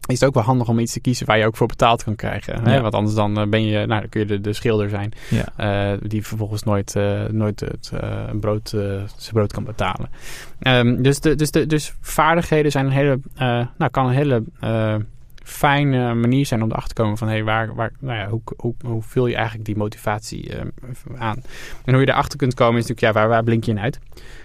is 0.09 0.19
het 0.19 0.29
ook 0.29 0.35
wel 0.35 0.43
handig 0.43 0.67
om 0.67 0.79
iets 0.79 0.93
te 0.93 0.99
kiezen 0.99 1.25
waar 1.25 1.37
je 1.37 1.45
ook 1.45 1.55
voor 1.55 1.67
betaald 1.67 2.03
kan 2.03 2.15
krijgen. 2.15 2.63
Hè? 2.63 2.75
Ja. 2.75 2.81
Want 2.81 2.93
anders 2.93 3.15
dan 3.15 3.39
eh, 3.39 3.47
ben 3.47 3.65
je, 3.65 3.85
nou, 3.85 3.99
dan 3.99 4.09
kun 4.09 4.19
je 4.19 4.25
de, 4.25 4.41
de 4.41 4.53
schilder 4.53 4.89
zijn 4.89 5.13
Ja. 5.29 5.91
eh, 5.91 5.97
die 6.01 6.25
vervolgens 6.25 6.63
nooit, 6.63 6.95
eh, 6.95 7.23
nooit 7.31 7.59
het 7.59 7.91
brood, 8.39 8.69
zijn 8.69 9.33
brood 9.33 9.51
kan 9.51 9.63
betalen. 9.63 10.09
Ehm, 10.59 11.01
dus, 11.01 11.19
de, 11.19 11.35
dus, 11.35 11.51
de, 11.51 11.65
dus 11.65 11.93
vaardigheden 12.01 12.71
zijn 12.71 12.85
een 12.85 12.91
hele, 12.91 13.19
nou, 13.77 13.91
kan 13.91 14.05
een 14.05 14.13
hele 14.13 14.43
fijne 15.49 16.13
manier 16.13 16.45
zijn 16.45 16.63
om 16.63 16.69
erachter 16.69 16.93
te 16.95 17.01
komen 17.01 17.17
van 17.17 17.27
hey, 17.27 17.43
waar, 17.43 17.75
waar, 17.75 17.91
nou 17.99 18.17
ja, 18.17 18.29
hoe, 18.29 18.41
hoe, 18.57 18.73
hoe 18.85 19.01
vul 19.01 19.27
je 19.27 19.35
eigenlijk 19.35 19.65
die 19.65 19.77
motivatie 19.77 20.55
eh, 20.55 20.65
aan? 21.17 21.43
En 21.85 21.93
hoe 21.93 22.01
je 22.01 22.09
erachter 22.09 22.37
kunt 22.37 22.53
komen 22.53 22.79
is 22.81 22.87
natuurlijk, 22.87 23.15
ja, 23.15 23.21
waar, 23.21 23.29
waar 23.29 23.43
blink 23.43 23.63
je 23.63 23.71
in 23.71 23.79
uit? 23.79 23.99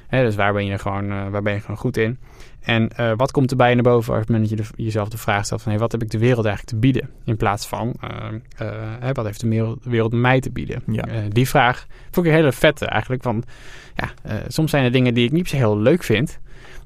Hè, 0.06 0.24
dus 0.24 0.34
waar 0.34 0.52
ben 0.52 0.64
je 0.64 0.78
gewoon, 0.78 1.10
eh, 1.10 1.28
waar 1.28 1.42
ben 1.42 1.52
je 1.52 1.60
gewoon 1.60 1.76
goed 1.76 1.96
in? 1.96 2.18
En 2.60 2.88
eh, 2.88 3.12
wat 3.16 3.30
komt 3.30 3.50
er 3.50 3.56
bij 3.56 3.68
je 3.68 3.74
naar 3.74 3.84
boven 3.84 4.12
op 4.12 4.18
het 4.18 4.28
moment 4.28 4.50
dat 4.50 4.58
je 4.58 4.64
de- 4.64 4.82
jezelf 4.82 5.08
de 5.08 5.18
vraag 5.18 5.44
stelt 5.44 5.62
van 5.62 5.70
hey, 5.70 5.80
wat 5.80 5.92
heb 5.92 6.02
ik 6.02 6.10
de 6.10 6.18
wereld 6.18 6.46
eigenlijk 6.46 6.76
te 6.76 6.80
bieden? 6.80 7.10
In 7.24 7.36
plaats 7.36 7.66
van 7.66 7.94
hè, 9.00 9.12
wat 9.12 9.24
heeft 9.24 9.40
de 9.40 9.48
wereld, 9.48 9.82
de 9.82 9.90
wereld 9.90 10.12
mij 10.12 10.40
te 10.40 10.50
bieden? 10.50 10.82
Ja. 10.86 11.04
Die 11.28 11.48
vraag 11.48 11.86
vond 12.10 12.26
ik 12.26 12.32
een 12.32 12.38
hele 12.38 12.52
vette 12.52 12.86
eigenlijk. 12.86 13.22
Van, 13.22 13.44
ja, 13.96 14.10
soms 14.48 14.70
zijn 14.70 14.84
er 14.84 14.92
dingen 14.92 15.14
die 15.14 15.24
ik 15.24 15.32
niet 15.32 15.48
se 15.48 15.56
heel 15.56 15.78
leuk 15.78 16.02
vind, 16.02 16.38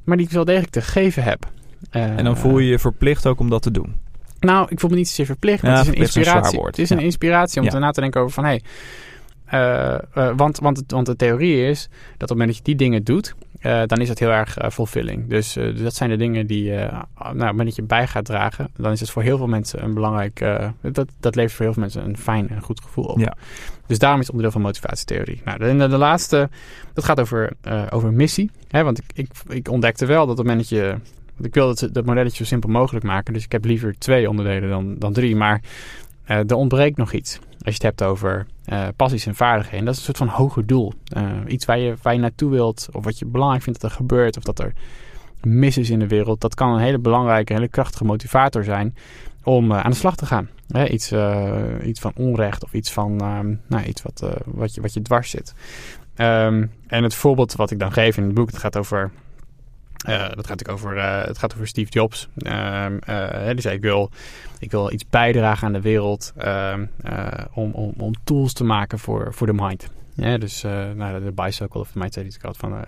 maar 0.04 0.16
die 0.16 0.26
ik 0.26 0.32
wel 0.32 0.44
degelijk 0.44 0.72
te 0.72 0.82
geven 0.82 1.22
heb. 1.22 1.50
En 1.90 2.24
dan 2.24 2.36
voel 2.36 2.58
je 2.58 2.68
je 2.68 2.78
verplicht 2.78 3.26
ook 3.26 3.40
om 3.40 3.50
dat 3.50 3.62
te 3.62 3.70
doen. 3.70 3.94
Nou, 4.40 4.66
ik 4.70 4.80
voel 4.80 4.90
me 4.90 4.96
niet 4.96 5.08
zozeer 5.08 5.26
verplicht, 5.26 5.62
maar 5.62 5.70
Ja, 5.72 5.76
het 5.78 5.86
is 5.86 5.94
een 5.94 6.00
inspiratie. 6.00 6.60
Het 6.64 6.78
is 6.78 6.90
een 6.90 6.98
inspiratie 7.00 7.58
om 7.60 7.64
Ja. 7.64 7.70
te 7.70 7.78
na 7.78 7.90
te 7.90 8.00
denken 8.00 8.20
over 8.20 8.32
van... 8.32 8.44
Hey, 8.44 8.62
eh, 9.44 9.94
eh, 9.94 10.00
want, 10.36 10.58
want, 10.58 10.76
het- 10.76 10.90
want 10.92 11.06
de 11.06 11.16
theorie 11.16 11.66
is 11.66 11.82
dat 11.82 11.90
op 12.12 12.18
het 12.20 12.28
moment 12.28 12.48
dat 12.48 12.56
je 12.56 12.62
die 12.62 12.74
dingen 12.74 13.04
doet... 13.04 13.34
eh, 13.60 13.82
dan 13.86 13.98
is 14.00 14.08
het 14.08 14.18
heel 14.18 14.30
erg 14.30 14.56
fulfilling. 14.72 15.28
Dus 15.28 15.56
eh, 15.56 15.76
dat 15.82 15.94
zijn 15.94 16.10
de 16.10 16.16
dingen 16.16 16.46
die... 16.46 16.70
nou, 16.70 16.88
op 17.18 17.26
het 17.28 17.38
moment 17.38 17.64
dat 17.64 17.76
je 17.76 17.82
bij 17.82 18.06
gaat 18.06 18.24
dragen... 18.24 18.70
dan 18.76 18.92
is 18.92 19.00
het 19.00 19.10
voor 19.10 19.22
heel 19.22 19.36
veel 19.36 19.46
mensen 19.46 19.82
een 19.82 19.94
belangrijk... 19.94 20.38
dat, 20.82 21.08
dat 21.20 21.34
levert 21.34 21.52
voor 21.54 21.64
heel 21.64 21.72
veel 21.74 21.82
mensen 21.82 22.04
een 22.04 22.16
fijn 22.18 22.48
en 22.48 22.62
goed 22.62 22.80
gevoel 22.80 23.04
op. 23.04 23.18
Ja. 23.18 23.36
Dus 23.86 23.98
daarom 23.98 24.20
is 24.20 24.26
het 24.26 24.34
onderdeel 24.34 24.60
van 24.60 24.66
motivatietheorie. 24.68 25.40
Nou, 25.44 25.58
de, 25.58 25.76
de, 25.76 25.88
de 25.88 25.96
laatste, 25.96 26.48
dat 26.94 27.04
gaat 27.04 27.20
over, 27.20 27.52
over 27.90 28.12
missie. 28.12 28.50
Hè, 28.68 28.82
want 28.82 28.98
ik, 28.98 29.04
ik, 29.14 29.30
ik 29.48 29.68
ontdekte 29.68 30.06
wel 30.06 30.26
dat 30.26 30.30
op 30.30 30.36
het 30.36 30.46
moment 30.46 30.68
dat 30.68 30.78
je... 30.78 30.94
Ik 31.40 31.54
wil 31.54 31.74
dat, 31.74 31.88
dat 31.92 32.04
modelletje 32.04 32.36
zo 32.36 32.44
simpel 32.44 32.70
mogelijk 32.70 33.04
maken. 33.04 33.32
Dus 33.32 33.44
ik 33.44 33.52
heb 33.52 33.64
liever 33.64 33.98
twee 33.98 34.28
onderdelen 34.28 34.68
dan, 34.68 34.98
dan 34.98 35.12
drie. 35.12 35.36
Maar 35.36 35.60
eh, 36.28 36.50
er 36.50 36.54
ontbreekt 36.54 36.96
nog 36.96 37.12
iets. 37.12 37.38
Als 37.38 37.48
je 37.58 37.72
het 37.72 37.82
hebt 37.82 38.02
over 38.02 38.46
eh, 38.64 38.88
passies 38.96 39.26
en 39.26 39.34
vaardigheden. 39.34 39.84
Dat 39.84 39.94
is 39.94 40.00
een 40.00 40.06
soort 40.06 40.16
van 40.16 40.28
hoger 40.28 40.66
doel. 40.66 40.92
Eh, 41.04 41.30
iets 41.46 41.64
waar 41.64 41.78
je, 41.78 41.94
waar 42.02 42.12
je 42.12 42.20
naartoe 42.20 42.50
wilt. 42.50 42.88
Of 42.92 43.04
wat 43.04 43.18
je 43.18 43.26
belangrijk 43.26 43.62
vindt 43.62 43.80
dat 43.80 43.90
er 43.90 43.96
gebeurt. 43.96 44.36
Of 44.36 44.42
dat 44.42 44.58
er 44.58 44.72
mis 45.42 45.78
is 45.78 45.90
in 45.90 45.98
de 45.98 46.06
wereld. 46.06 46.40
Dat 46.40 46.54
kan 46.54 46.72
een 46.72 46.80
hele 46.80 46.98
belangrijke, 46.98 47.52
hele 47.52 47.68
krachtige 47.68 48.04
motivator 48.04 48.64
zijn. 48.64 48.96
Om 49.42 49.72
aan 49.72 49.90
de 49.90 49.96
slag 49.96 50.16
te 50.16 50.26
gaan. 50.26 50.48
Iets, 50.88 51.12
iets 51.84 52.00
van 52.00 52.12
onrecht. 52.16 52.64
Of 52.64 52.72
iets 52.72 52.92
van 52.92 53.16
nou, 53.66 53.84
iets 53.86 54.02
wat, 54.02 54.28
wat, 54.44 54.74
je, 54.74 54.80
wat 54.80 54.94
je 54.94 55.02
dwars 55.02 55.30
zit. 55.30 55.54
Ehm, 56.14 56.66
en 56.86 57.02
het 57.02 57.14
voorbeeld 57.14 57.54
wat 57.54 57.70
ik 57.70 57.78
dan 57.78 57.92
geef 57.92 58.16
in 58.16 58.22
het 58.22 58.34
boek. 58.34 58.46
Het 58.46 58.58
gaat 58.58 58.76
over 58.78 59.10
dat 60.34 60.46
gaat 60.46 60.68
over, 60.68 60.96
eh, 60.96 61.26
het 61.26 61.38
gaat 61.38 61.54
over 61.54 61.66
Steve 61.66 61.90
Jobs. 61.90 62.28
Ehm, 62.36 62.96
eh, 62.98 63.50
die 63.50 63.60
zei: 63.60 63.74
ik 63.76 63.82
wil, 63.82 64.10
ik 64.58 64.70
wil 64.70 64.92
iets 64.92 65.04
bijdragen 65.10 65.66
aan 65.66 65.72
de 65.72 65.80
wereld 65.80 66.32
ehm, 66.36 66.86
eh, 67.02 67.28
om, 67.52 67.70
om, 67.72 67.92
om 67.98 68.12
tools 68.24 68.52
te 68.52 68.64
maken 68.64 68.98
voor, 68.98 69.34
voor 69.34 69.46
de 69.46 69.52
mind. 69.52 69.88
Ja, 70.14 70.38
dus 70.38 70.64
eh, 70.64 70.90
nou, 70.94 71.24
de 71.24 71.32
bicycle 71.32 71.80
of 71.80 71.90
de 71.92 71.98
mindset 71.98 72.24
die 72.24 72.34
ik 72.34 72.42
had 72.42 72.56
van, 72.56 72.72
eh, 72.72 72.80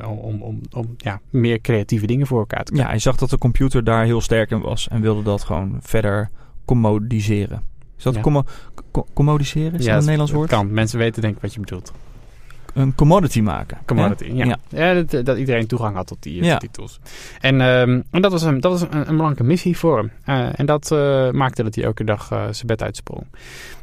eh, 0.00 0.10
om, 0.10 0.42
om, 0.42 0.60
om 0.72 0.94
ja, 0.96 1.20
meer 1.30 1.60
creatieve 1.60 2.06
dingen 2.06 2.26
voor 2.26 2.38
elkaar 2.38 2.64
te 2.64 2.76
Ja, 2.76 2.86
hij 2.86 2.98
zag 2.98 3.16
dat 3.16 3.30
de 3.30 3.38
computer 3.38 3.84
daar 3.84 4.04
heel 4.04 4.20
sterk 4.20 4.50
in 4.50 4.60
was 4.60 4.88
en 4.88 5.00
wilde 5.00 5.22
dat 5.22 5.42
gewoon 5.44 5.78
verder 5.80 6.30
commodiseren. 6.64 7.62
Is 7.96 8.02
dat 8.02 8.14
Ja. 8.14 8.20
commo- 8.20 8.44
co- 8.90 9.06
commodiseren? 9.12 9.78
Is 9.78 9.84
dat 9.84 9.94
een 9.94 10.00
Nederlands 10.00 10.32
woord? 10.32 10.48
Kan. 10.48 10.72
Mensen 10.72 10.98
weten 10.98 11.22
denk 11.22 11.34
ik 11.36 11.42
wat 11.42 11.54
je 11.54 11.60
bedoelt. 11.60 11.92
Een 12.74 12.94
commodity 12.94 13.40
maken. 13.40 13.78
Commodity, 13.86 14.24
ja. 14.34 14.44
Ja. 14.44 14.56
ja. 14.68 15.02
dat, 15.02 15.24
dat 15.26 15.38
iedereen 15.38 15.66
toegang 15.66 15.96
had 15.96 16.06
tot 16.06 16.22
die, 16.22 16.40
eh, 16.40 16.46
Ja. 16.46 16.52
tot 16.52 16.60
die 16.60 16.70
tools. 16.70 17.00
En, 17.40 17.60
ehm, 17.60 18.00
en 18.10 18.22
dat 18.22 18.32
was, 18.32 18.42
een, 18.42 18.60
dat 18.60 18.72
was 18.72 18.80
een, 18.80 18.94
een 18.96 19.04
belangrijke 19.04 19.44
missie 19.44 19.76
voor 19.78 19.96
hem. 19.98 20.10
Eh, 20.24 20.58
en 20.60 20.66
dat 20.66 20.90
eh, 20.92 21.30
maakte 21.30 21.62
dat 21.62 21.74
hij 21.74 21.84
elke 21.84 22.04
dag 22.04 22.30
eh, 22.30 22.42
zijn 22.50 22.66
bed 22.66 22.82
uitsprong. 22.82 23.26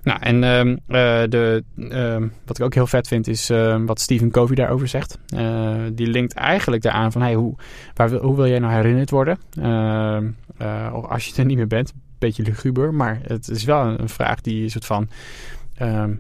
Nou, 0.03 0.19
en 0.21 0.43
ehm, 0.43 0.67
eh, 0.69 1.29
de, 1.29 1.63
ehm, 1.89 2.27
wat 2.45 2.57
ik 2.59 2.65
ook 2.65 2.73
heel 2.73 2.87
vet 2.87 3.07
vind 3.07 3.27
is 3.27 3.49
wat 3.85 3.99
Stephen 3.99 4.31
Covey 4.31 4.55
daarover 4.55 4.87
zegt. 4.87 5.17
Eh, 5.27 5.75
die 5.93 6.07
linkt 6.07 6.33
eigenlijk 6.33 6.81
daaraan 6.81 7.11
van 7.11 7.21
hey, 7.21 7.33
hoe, 7.33 7.55
waar, 7.93 8.09
wil- 8.09 8.21
hoe 8.21 8.35
wil 8.35 8.47
jij 8.47 8.59
nou 8.59 8.73
herinnerd 8.73 9.09
worden? 9.09 9.37
Eh, 9.61 10.89
of 10.93 11.05
als 11.05 11.25
je 11.25 11.33
er 11.41 11.45
niet 11.45 11.57
meer 11.57 11.67
bent. 11.67 11.93
Beetje 12.19 12.43
luguber, 12.43 12.93
maar 12.93 13.19
het 13.23 13.49
is 13.49 13.63
wel 13.63 13.85
een, 13.85 14.01
een 14.01 14.09
vraag 14.09 14.41
die 14.41 14.61
je 14.61 14.69
soort 14.69 14.85
van 14.85 15.09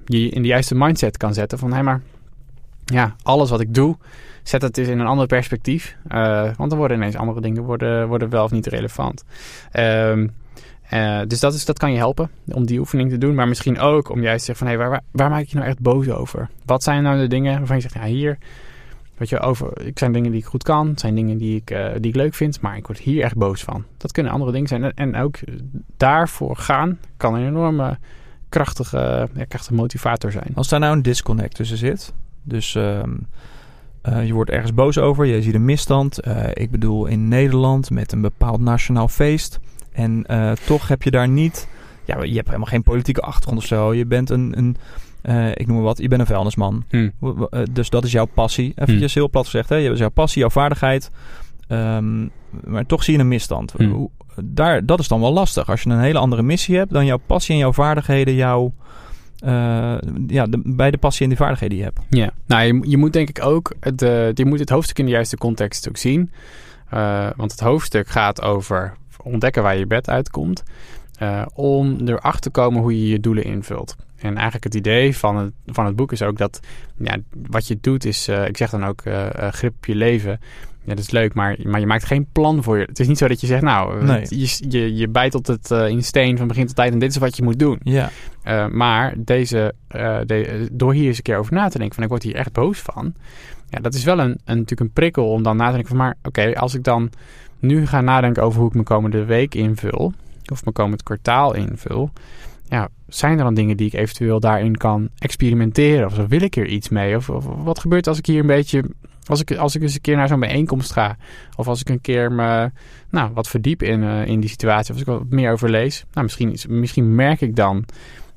je 0.05 0.29
in 0.29 0.41
de 0.41 0.47
juiste 0.47 0.75
mindset 0.75 1.17
kan 1.17 1.33
zetten. 1.33 1.57
Van 1.57 1.73
hé, 1.73 1.83
maar 1.83 2.01
ja, 2.93 3.15
alles 3.23 3.49
wat 3.49 3.59
ik 3.59 3.73
doe, 3.73 3.97
zet 4.43 4.61
het 4.61 4.77
eens 4.77 4.87
in 4.87 4.99
een 4.99 5.07
ander 5.07 5.27
perspectief. 5.27 5.97
Eh, 6.07 6.49
want 6.55 6.69
dan 6.69 6.79
worden 6.79 6.97
ineens 6.97 7.15
andere 7.15 7.41
dingen 7.41 7.63
worden, 7.63 8.07
worden 8.07 8.29
wel 8.29 8.43
of 8.43 8.51
niet 8.51 8.67
relevant. 8.67 9.23
Ehm, 9.71 10.27
eh, 10.89 11.21
dus 11.27 11.39
dat, 11.39 11.53
is, 11.53 11.65
dat 11.65 11.79
kan 11.79 11.91
je 11.91 11.97
helpen 11.97 12.29
om 12.45 12.65
die 12.65 12.79
oefening 12.79 13.09
te 13.09 13.17
doen. 13.17 13.35
Maar 13.35 13.47
misschien 13.47 13.79
ook 13.79 14.09
om 14.09 14.21
juist 14.21 14.39
te 14.39 14.45
zeggen 14.45 14.67
van... 14.67 14.75
Hey, 14.75 14.89
waar, 14.89 15.01
waar, 15.11 15.29
maak 15.29 15.41
ik 15.41 15.49
je 15.49 15.55
nou 15.55 15.67
echt 15.67 15.79
boos 15.79 16.09
over? 16.09 16.49
Wat 16.65 16.83
zijn 16.83 17.03
nou 17.03 17.19
de 17.19 17.27
dingen 17.27 17.57
waarvan 17.57 17.75
je 17.75 17.81
zegt... 17.81 17.93
Ja, 17.93 18.03
hier, 18.03 18.37
weet 19.17 19.29
je, 19.29 19.39
over, 19.39 19.85
ik 19.85 19.99
zijn 19.99 20.11
dingen 20.11 20.31
die 20.31 20.39
ik 20.39 20.45
goed 20.45 20.63
kan. 20.63 20.91
Zijn 20.95 21.15
dingen 21.15 21.37
die 21.37 21.55
ik, 21.55 21.71
eh, 21.71 21.89
die 21.97 22.09
ik 22.09 22.15
leuk 22.15 22.33
vind. 22.33 22.61
Maar 22.61 22.77
ik 22.77 22.87
word 22.87 22.99
hier 22.99 23.23
echt 23.23 23.35
boos 23.35 23.63
van. 23.63 23.85
Dat 23.97 24.11
kunnen 24.11 24.31
andere 24.31 24.51
dingen 24.51 24.67
zijn. 24.67 24.83
En, 24.83 24.93
en 24.93 25.15
ook 25.15 25.37
daarvoor 25.97 26.55
gaan 26.55 26.99
kan 27.17 27.35
een 27.35 27.47
enorme 27.47 27.97
krachtige, 28.49 29.29
ja, 29.33 29.45
krachtige 29.45 29.73
motivator 29.73 30.31
zijn. 30.31 30.51
Als 30.55 30.67
daar 30.67 30.79
nou 30.79 30.95
een 30.95 31.01
disconnect 31.01 31.55
tussen 31.55 31.77
zit, 31.77 32.13
dus 32.47 32.75
ehm, 32.75 33.09
eh, 34.01 34.25
je 34.27 34.33
wordt 34.33 34.49
ergens 34.49 34.73
boos 34.73 34.97
over, 34.97 35.25
je 35.25 35.41
ziet 35.41 35.53
een 35.53 35.65
misstand. 35.65 36.19
Eh, 36.19 36.43
ik 36.53 36.71
bedoel 36.71 37.05
in 37.05 37.27
Nederland 37.27 37.89
met 37.89 38.11
een 38.11 38.21
bepaald 38.21 38.59
nationaal 38.59 39.07
feest. 39.07 39.59
En 39.91 40.23
eh, 40.25 40.51
toch 40.51 40.87
heb 40.87 41.03
je 41.03 41.11
daar 41.11 41.27
niet... 41.27 41.67
Ja, 42.05 42.23
je 42.23 42.35
hebt 42.35 42.45
helemaal 42.47 42.67
geen 42.67 42.83
politieke 42.83 43.21
achtergrond 43.21 43.57
of 43.57 43.65
zo. 43.65 43.93
Je 43.93 44.05
bent 44.05 44.29
een... 44.29 44.53
een 44.57 44.75
ik 45.53 45.67
noem 45.67 45.75
maar 45.75 45.85
wat, 45.85 45.97
je 45.97 46.07
bent 46.07 46.21
een 46.21 46.27
vuilnisman. 46.27 46.83
Hm. 46.89 47.09
Dus 47.71 47.89
dat 47.89 48.03
is 48.03 48.11
jouw 48.11 48.25
passie. 48.25 48.73
Even 48.75 49.09
heel 49.13 49.29
plat 49.29 49.45
gezegd, 49.45 49.69
hè? 49.69 49.75
Je 49.75 49.85
hebt 49.85 49.97
jouw 49.97 50.09
passie, 50.09 50.39
jouw 50.41 50.49
vaardigheid. 50.49 51.11
Ehm, 51.67 52.27
maar 52.63 52.85
toch 52.85 53.03
zie 53.03 53.13
je 53.13 53.19
een 53.19 53.27
misstand. 53.27 53.71
Hmm. 53.71 53.91
Hoe- 53.91 54.09
Daar, 54.43 54.85
dat 54.85 54.99
is 54.99 55.07
dan 55.07 55.19
wel 55.19 55.33
lastig. 55.33 55.69
Als 55.69 55.81
je 55.81 55.89
een 55.89 55.99
hele 55.99 56.17
andere 56.19 56.41
missie 56.41 56.77
hebt, 56.77 56.91
dan 56.91 57.05
jouw 57.05 57.19
passie 57.25 57.53
en 57.53 57.59
jouw 57.59 57.73
vaardigheden, 57.73 58.33
jouw. 58.33 58.73
Eh, 59.39 59.97
ja, 60.27 60.45
de, 60.45 60.61
bij 60.63 60.91
de 60.91 60.97
passie 60.97 61.23
en 61.23 61.29
die 61.29 61.37
vaardigheden 61.37 61.77
die 61.77 61.85
je 61.85 61.91
hebt. 61.93 62.07
Ja, 62.09 62.31
nou, 62.45 62.63
je, 62.63 62.89
je 62.89 62.97
moet 62.97 63.13
denk 63.13 63.29
ik 63.29 63.43
ook 63.43 63.73
het, 63.79 64.01
eh, 64.01 64.33
je 64.33 64.45
moet 64.45 64.59
het 64.59 64.69
hoofdstuk 64.69 64.99
in 64.99 65.05
de 65.05 65.11
juiste 65.11 65.37
context 65.37 65.89
ook 65.89 65.97
zien. 65.97 66.31
Eh, 66.89 67.29
want 67.35 67.51
het 67.51 67.59
hoofdstuk 67.59 68.07
gaat 68.07 68.41
over 68.41 68.93
ontdekken 69.23 69.63
waar 69.63 69.77
je 69.77 69.87
bed 69.87 70.09
uitkomt. 70.09 70.63
om 71.53 71.97
erachter 72.05 72.41
te 72.41 72.49
komen 72.49 72.81
hoe 72.81 73.01
je 73.01 73.07
je 73.07 73.19
doelen 73.19 73.43
invult. 73.43 73.95
En 74.17 74.33
eigenlijk 74.35 74.63
het 74.63 74.75
idee 74.75 75.17
van 75.17 75.35
het, 75.37 75.51
van 75.65 75.85
het 75.85 75.95
boek 75.95 76.11
is 76.11 76.21
ook 76.21 76.37
dat 76.37 76.59
ja, 76.97 77.17
wat 77.47 77.67
je 77.67 77.77
doet 77.81 78.05
is, 78.05 78.27
eh, 78.27 78.47
ik 78.47 78.57
zeg 78.57 78.69
dan 78.69 78.85
ook, 78.85 79.01
eh, 79.01 79.43
eh, 79.43 79.53
grip 79.53 79.73
op 79.75 79.85
je 79.85 79.95
leven. 79.95 80.39
Ja, 80.83 80.93
dat 80.95 81.03
is 81.03 81.11
leuk, 81.11 81.33
maar, 81.33 81.57
maar 81.63 81.79
je 81.79 81.85
maakt 81.85 82.05
geen 82.05 82.27
plan 82.31 82.63
voor 82.63 82.77
je. 82.77 82.85
Het 82.85 82.99
is 82.99 83.07
niet 83.07 83.17
zo 83.17 83.27
dat 83.27 83.41
je 83.41 83.47
zegt, 83.47 83.61
nou, 83.61 84.03
Nee. 84.03 84.19
het- 84.19 84.29
je, 84.29 84.65
je, 84.79 84.95
je 84.95 85.07
bijtelt 85.07 85.47
het 85.47 85.71
eh, 85.71 85.87
in 85.87 86.03
steen 86.03 86.37
van 86.37 86.47
begin 86.47 86.67
tot 86.67 86.77
eind 86.77 86.93
en 86.93 86.99
dit 86.99 87.09
is 87.09 87.17
wat 87.17 87.37
je 87.37 87.43
moet 87.43 87.59
doen. 87.59 87.79
Ja, 87.83 88.09
maar 88.71 89.13
deze, 89.17 89.73
de, 90.25 90.67
door 90.71 90.93
hier 90.93 91.07
eens 91.07 91.17
een 91.17 91.23
keer 91.23 91.37
over 91.37 91.53
na 91.53 91.67
te 91.69 91.77
denken, 91.77 91.95
van 91.95 92.03
ik 92.03 92.09
word 92.09 92.23
hier 92.23 92.35
echt 92.35 92.51
boos 92.53 92.79
van. 92.79 93.13
Ja, 93.69 93.79
dat 93.79 93.93
is 93.93 94.03
wel 94.03 94.19
een, 94.19 94.29
een, 94.29 94.39
natuurlijk 94.45 94.79
een 94.79 94.91
prikkel 94.91 95.31
om 95.31 95.43
dan 95.43 95.57
na 95.57 95.65
te 95.65 95.71
denken 95.71 95.89
van, 95.89 95.97
maar 95.97 96.15
oké, 96.23 96.55
als 96.55 96.73
ik 96.73 96.83
dan 96.83 97.09
nu 97.59 97.85
ga 97.85 98.01
nadenken 98.01 98.43
over 98.43 98.57
hoe 98.59 98.67
ik 98.67 98.73
mijn 98.73 98.85
komende 98.85 99.25
week 99.25 99.55
invul, 99.55 100.13
of 100.51 100.63
mijn 100.63 100.75
komend 100.75 101.03
kwartaal 101.03 101.53
invul, 101.55 102.11
ja, 102.69 102.89
zijn 103.07 103.37
er 103.37 103.43
dan 103.43 103.53
dingen 103.53 103.77
die 103.77 103.87
ik 103.87 103.93
eventueel 103.93 104.39
daarin 104.39 104.77
kan 104.77 105.09
experimenteren? 105.17 106.05
Of 106.05 106.15
wil 106.15 106.41
ik 106.41 106.55
er 106.55 106.67
iets 106.67 106.89
mee? 106.89 107.15
Of, 107.15 107.27
wat 107.63 107.79
gebeurt 107.79 108.07
als 108.07 108.17
ik 108.17 108.25
hier 108.25 108.39
een 108.39 108.47
beetje, 108.47 108.83
als 109.25 109.41
ik, 109.41 109.55
als 109.55 109.75
ik 109.75 109.81
eens 109.81 109.93
een 109.93 110.01
keer 110.01 110.15
naar 110.15 110.27
zo'n 110.27 110.39
bijeenkomst 110.39 110.91
ga, 110.91 111.17
of 111.55 111.67
als 111.67 111.79
ik 111.79 111.89
een 111.89 112.01
keer 112.01 112.31
me, 112.31 112.71
nou, 113.09 113.31
wat 113.33 113.47
verdiep 113.47 113.83
in, 113.83 114.01
uh, 114.01 114.25
in 114.25 114.39
die 114.39 114.49
situatie, 114.49 114.93
of 114.93 114.99
als 114.99 115.07
ik 115.07 115.13
wat 115.13 115.29
meer 115.29 115.51
over 115.51 115.69
lees, 115.69 116.05
nou, 116.11 116.25
misschien, 116.25 116.57
misschien 116.67 117.15
merk 117.15 117.41
ik 117.41 117.55
dan 117.55 117.85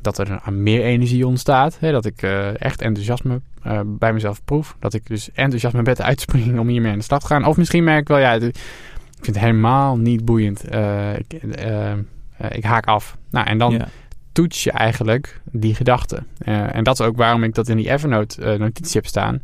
dat 0.03 0.19
er 0.19 0.53
meer 0.53 0.83
energie 0.83 1.27
ontstaat. 1.27 1.77
Hè, 1.81 1.93
dat 1.93 2.05
ik 2.05 2.23
uh, 2.23 2.61
echt 2.63 2.83
enthousiasme 2.83 3.41
uh, 3.67 3.81
bij 3.87 4.13
mezelf 4.13 4.45
proef. 4.45 4.77
Dat 4.79 4.95
ik 4.95 5.07
dus 5.07 5.31
enthousiasme 5.33 5.83
bed 5.83 6.03
uitspring 6.03 6.59
om 6.59 6.69
hiermee 6.69 6.93
aan 6.93 6.99
de 6.99 7.05
slag 7.05 7.21
te 7.21 7.27
gaan. 7.27 7.45
Of 7.45 7.57
misschien 7.57 7.85
merk 7.85 8.01
ik 8.01 8.09
wel, 8.09 8.19
ja, 8.19 8.33
ik 8.33 8.55
vind 9.15 9.27
het 9.27 9.39
helemaal 9.39 9.97
niet 9.97 10.25
boeiend. 10.25 10.65
Ik, 11.17 11.43
ik, 12.51 12.65
haak 12.65 12.87
af. 12.87 13.17
Nou, 13.31 13.47
en 13.47 13.59
dan. 13.59 13.83
Toets 14.33 14.65
je 14.65 14.71
eigenlijk 14.71 15.41
die 15.53 15.75
gedachten. 15.75 16.27
en 16.45 16.85
dat 16.85 17.01
is 17.01 17.07
ook 17.07 17.17
waarom 17.17 17.43
ik 17.45 17.55
dat 17.55 17.69
in 17.69 17.77
die 17.77 17.91
Evernote 17.91 18.57
notitie 18.59 18.93
heb 19.01 19.07
staan. 19.07 19.43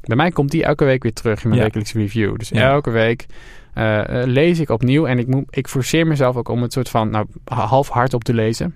Bij 0.00 0.16
mij 0.16 0.30
komt 0.30 0.50
die 0.50 0.64
elke 0.64 0.84
week 0.84 1.02
weer 1.02 1.12
terug 1.12 1.42
in 1.42 1.48
mijn 1.48 1.60
Ja. 1.60 1.66
wekelijkse 1.66 1.98
review. 1.98 2.36
Dus 2.38 2.48
Ja. 2.48 2.70
elke 2.70 2.90
week 2.90 3.26
uh, 3.74 4.02
lees 4.24 4.58
ik 4.58 4.70
opnieuw. 4.70 5.06
En 5.06 5.18
ik, 5.18 5.26
moet, 5.26 5.44
ik 5.50 5.68
forceer 5.68 6.06
mezelf 6.06 6.36
ook 6.36 6.48
om 6.48 6.62
het 6.62 6.72
soort 6.72 6.88
van 6.88 7.10
nou, 7.10 7.26
half 7.44 7.88
hard 7.88 8.14
op 8.14 8.24
te 8.24 8.34
lezen. 8.34 8.74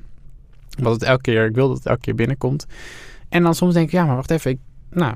Omdat 0.78 0.92
het 0.92 1.02
elke 1.02 1.20
keer, 1.22 1.46
ik 1.46 1.54
wil 1.54 1.68
dat 1.68 1.76
het 1.76 1.86
elke 1.86 2.00
keer 2.00 2.14
binnenkomt. 2.14 2.66
En 3.28 3.42
dan 3.42 3.54
soms 3.54 3.74
denk 3.74 3.86
ik, 3.86 3.92
ja, 3.92 4.04
maar 4.04 4.14
wacht 4.16 4.30
even. 4.30 4.50
Ik, 4.50 4.58
nou, 4.90 5.14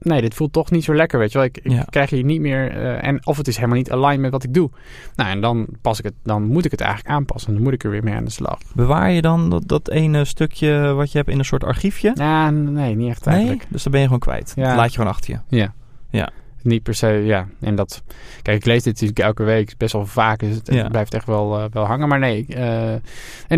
nee, 0.00 0.20
dit 0.20 0.34
voelt 0.34 0.52
toch 0.52 0.70
niet 0.70 0.84
zo 0.84 0.94
lekker, 0.94 1.18
weet 1.18 1.32
je 1.32 1.38
wel. 1.38 1.46
Ik, 1.46 1.58
ik 1.62 1.70
Ja. 1.72 1.82
krijg 1.90 2.10
hier 2.10 2.24
niet 2.24 2.40
meer... 2.40 2.76
Uh, 2.76 3.04
en 3.06 3.26
of 3.26 3.36
het 3.36 3.48
is 3.48 3.56
helemaal 3.56 3.76
niet 3.76 3.90
aligned 3.90 4.20
met 4.20 4.30
wat 4.30 4.44
ik 4.44 4.54
doe. 4.54 4.70
Nou, 5.16 5.30
en 5.30 5.40
dan, 5.40 5.66
pas 5.80 5.98
ik 5.98 6.04
het, 6.04 6.14
dan 6.22 6.42
moet 6.42 6.64
ik 6.64 6.70
het 6.70 6.80
eigenlijk 6.80 7.14
aanpassen. 7.14 7.52
Dan 7.54 7.62
moet 7.62 7.72
ik 7.72 7.84
er 7.84 7.90
weer 7.90 8.02
mee 8.04 8.14
aan 8.14 8.24
de 8.24 8.30
slag. 8.30 8.58
Bewaar 8.74 9.10
je 9.10 9.22
dan 9.22 9.50
dat, 9.50 9.62
dat 9.68 9.90
ene 9.90 10.24
stukje 10.24 10.92
wat 10.92 11.12
je 11.12 11.18
hebt 11.18 11.30
in 11.30 11.38
een 11.38 11.44
soort 11.44 11.64
archiefje? 11.64 12.10
Ja, 12.14 12.50
nee, 12.50 12.94
niet 12.96 13.08
echt 13.10 13.24
Nee, 13.24 13.34
eigenlijk. 13.34 13.66
dus 13.68 13.82
dan 13.82 13.92
ben 13.92 14.00
je 14.00 14.06
gewoon 14.06 14.20
kwijt. 14.20 14.52
Ja. 14.56 14.64
Dat 14.68 14.76
laat 14.76 14.90
je 14.90 14.96
gewoon 14.96 15.12
achter 15.12 15.30
je. 15.48 15.56
Ja. 15.56 15.74
Ja. 16.10 16.30
Niet 16.62 16.82
per 16.82 16.94
se, 16.94 17.06
ja. 17.06 17.46
En 17.60 17.74
dat... 17.74 18.02
Kijk, 18.42 18.56
ik 18.56 18.64
lees 18.64 18.82
dit 18.82 18.92
natuurlijk 18.92 19.18
elke 19.18 19.42
week 19.42 19.74
best 19.76 19.92
wel 19.92 20.06
vaak. 20.06 20.38
Dus 20.40 20.54
het, 20.54 20.68
Ja. 20.74 20.88
blijft 20.88 21.14
echt 21.14 21.26
wel, 21.26 21.58
uh, 21.58 21.64
wel 21.72 21.84
hangen. 21.84 22.08
Maar 22.08 22.18
nee. 22.18 22.46
Uh, 22.48 22.92
en 22.92 23.02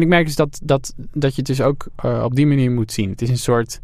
ik 0.00 0.06
merk 0.06 0.26
dus 0.26 0.36
dat, 0.36 0.60
dat, 0.64 0.94
dat 0.96 1.30
je 1.30 1.36
het 1.36 1.46
dus 1.46 1.60
ook 1.60 1.86
op 2.22 2.34
die 2.34 2.46
manier 2.46 2.70
moet 2.70 2.92
zien. 2.92 3.10
Het 3.10 3.22
is 3.22 3.28
een 3.28 3.38
soort... 3.38 3.80